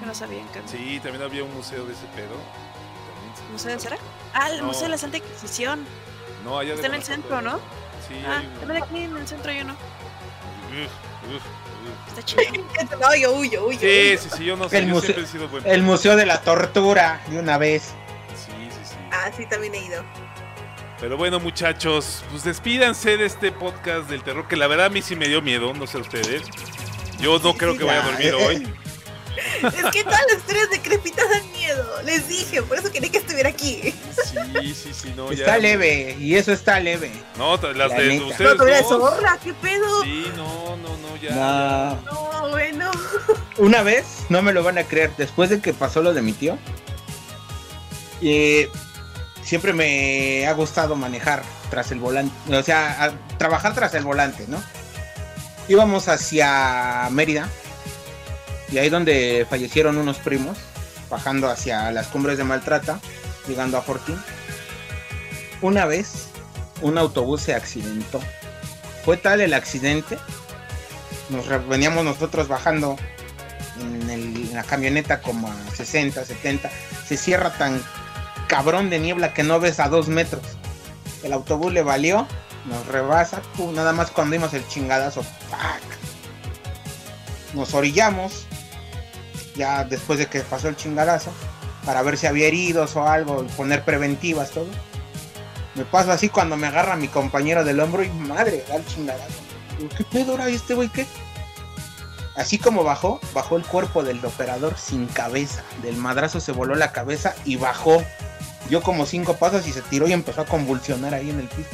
[0.00, 0.60] Que no sabían que.
[0.66, 2.34] Sí, también había un museo de ese pedo.
[3.52, 3.96] ¿Museo de Cera?
[4.34, 4.66] Ah, el No.
[4.66, 5.84] Museo de la Santa Inquisición.
[6.44, 7.58] No, allá de Está en el centro, ¿no?
[8.08, 9.72] Sí, Ah, hay un- también aquí en el centro hay uno.
[9.74, 12.08] Uf, uf.
[12.08, 12.42] Está chido.
[13.00, 13.78] No, yo huyo, huyo.
[13.80, 14.18] Sí, huyo.
[14.20, 16.26] sí, sí, yo no sé, El yo museo- siempre he sido buen El Museo de
[16.26, 17.94] la Tortura, de una vez.
[18.34, 18.96] Sí, sí, sí.
[19.10, 20.04] Ah, sí, también he ido.
[21.00, 25.00] Pero bueno, muchachos, pues despídanse de este podcast del terror, que la verdad a mí
[25.00, 26.42] sí me dio miedo, no sé ustedes.
[27.20, 28.68] Yo no creo que vaya a dormir hoy.
[29.62, 32.02] Es que todas las historias de Crepita dan miedo.
[32.04, 33.94] Les dije, por eso quería que estuviera aquí.
[34.60, 35.44] Sí, sí, sí, no, ya.
[35.44, 37.12] Está leve, y eso está leve.
[37.36, 38.20] No, las La de neta.
[38.24, 38.88] No, ustedes de dos.
[38.88, 40.02] zorra, ¿qué pedo?
[40.02, 41.96] Sí, no, no, no, ya.
[42.04, 42.12] No.
[42.12, 42.90] No, bueno.
[43.58, 46.32] Una vez, no me lo van a creer, después de que pasó lo de mi
[46.32, 46.58] tío,
[48.22, 48.68] eh,
[49.48, 54.62] siempre me ha gustado manejar tras el volante, o sea, trabajar tras el volante, ¿no?
[55.68, 57.48] Íbamos hacia Mérida,
[58.70, 60.58] y ahí donde fallecieron unos primos,
[61.08, 63.00] bajando hacia las cumbres de Maltrata,
[63.46, 64.22] llegando a Fortín.
[65.62, 66.28] Una vez,
[66.82, 68.20] un autobús se accidentó.
[69.02, 70.18] Fue tal el accidente,
[71.30, 72.98] nos veníamos nosotros bajando
[73.80, 76.70] en, en la camioneta como a 60, 70,
[77.06, 77.82] se cierra tan
[78.48, 80.42] cabrón de niebla que no ves a dos metros.
[81.22, 82.26] El autobús le valió,
[82.66, 83.42] nos rebasa,
[83.72, 85.82] nada más cuando dimos el chingadazo, ¡pac!
[87.54, 88.46] nos orillamos,
[89.56, 91.30] ya después de que pasó el chingadazo,
[91.84, 94.66] para ver si había heridos o algo, poner preventivas, todo.
[95.74, 99.40] Me paso así cuando me agarra mi compañero del hombro y madre, da el chingadazo.
[99.96, 101.06] ¿Qué pedo ahora este güey qué?
[102.36, 105.62] Así como bajó, bajó el cuerpo del operador sin cabeza.
[105.82, 108.04] Del madrazo se voló la cabeza y bajó.
[108.68, 111.68] Dio como cinco pasos y se tiró y empezó a convulsionar ahí en el piso.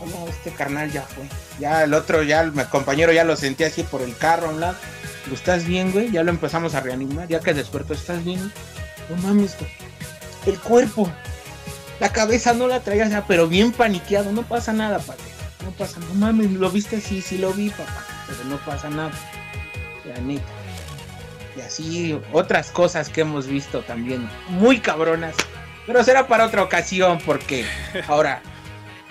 [0.00, 1.24] Oh, no, este carnal ya fue.
[1.58, 4.60] Ya el otro, ya el compañero ya lo sentía así por el carro a un
[4.60, 4.76] lado.
[5.32, 6.10] ¿Estás bien, güey?
[6.10, 7.28] Ya lo empezamos a reanimar.
[7.28, 8.52] Ya que despertó, ¿estás bien?
[9.08, 9.70] No mames, güey.
[10.46, 11.10] El cuerpo.
[12.00, 14.32] La cabeza no la traía, o pero bien paniqueado.
[14.32, 15.22] No pasa nada, padre.
[15.64, 17.00] No pasa, no mames, ¿lo viste?
[17.00, 18.04] Sí, sí lo vi, papá.
[18.26, 19.12] Pero no pasa nada.
[20.06, 20.42] La neta.
[21.56, 24.28] Y así otras cosas que hemos visto también.
[24.48, 25.34] Muy cabronas.
[25.86, 27.66] Pero será para otra ocasión porque
[28.08, 28.42] ahora...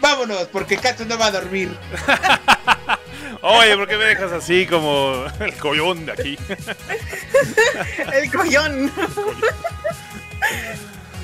[0.02, 1.78] Vámonos, porque Kato no va a dormir.
[3.42, 6.38] Oye, ¿por qué me dejas así como el collón de aquí?
[8.14, 8.92] El collón.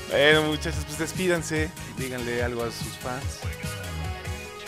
[0.10, 1.70] Bueno, muchachos, pues despídanse.
[1.98, 3.40] Díganle algo a sus fans.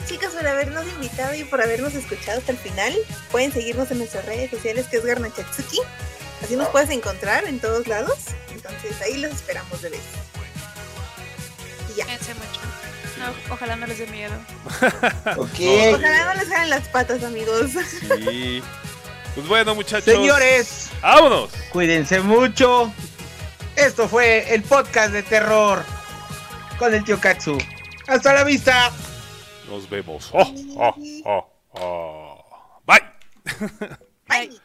[0.07, 2.93] Chicos, por habernos invitado y por habernos escuchado hasta el final,
[3.29, 5.79] pueden seguirnos en nuestras redes sociales que es Garnachatsuki.
[6.41, 8.17] Así nos puedes encontrar en todos lados.
[8.51, 10.01] Entonces ahí los esperamos de vez.
[11.97, 12.05] Ya.
[12.05, 12.61] Cuídense mucho.
[13.17, 14.33] No, ojalá no les dé miedo.
[15.37, 15.59] Ok.
[15.95, 17.71] Ojalá no les jalen las patas, amigos.
[18.17, 18.61] Sí.
[19.35, 20.05] Pues bueno, muchachos.
[20.05, 21.51] Señores, ¡Vámonos!
[21.71, 22.91] cuídense mucho.
[23.75, 25.83] Esto fue el podcast de terror
[26.79, 27.57] con el tío Katsu.
[28.07, 28.91] Hasta la vista.
[29.69, 30.29] Nos vemos.
[30.33, 30.95] Oh, oh,
[31.25, 32.81] oh, oh.
[32.85, 33.03] Bye.
[34.27, 34.61] Bye.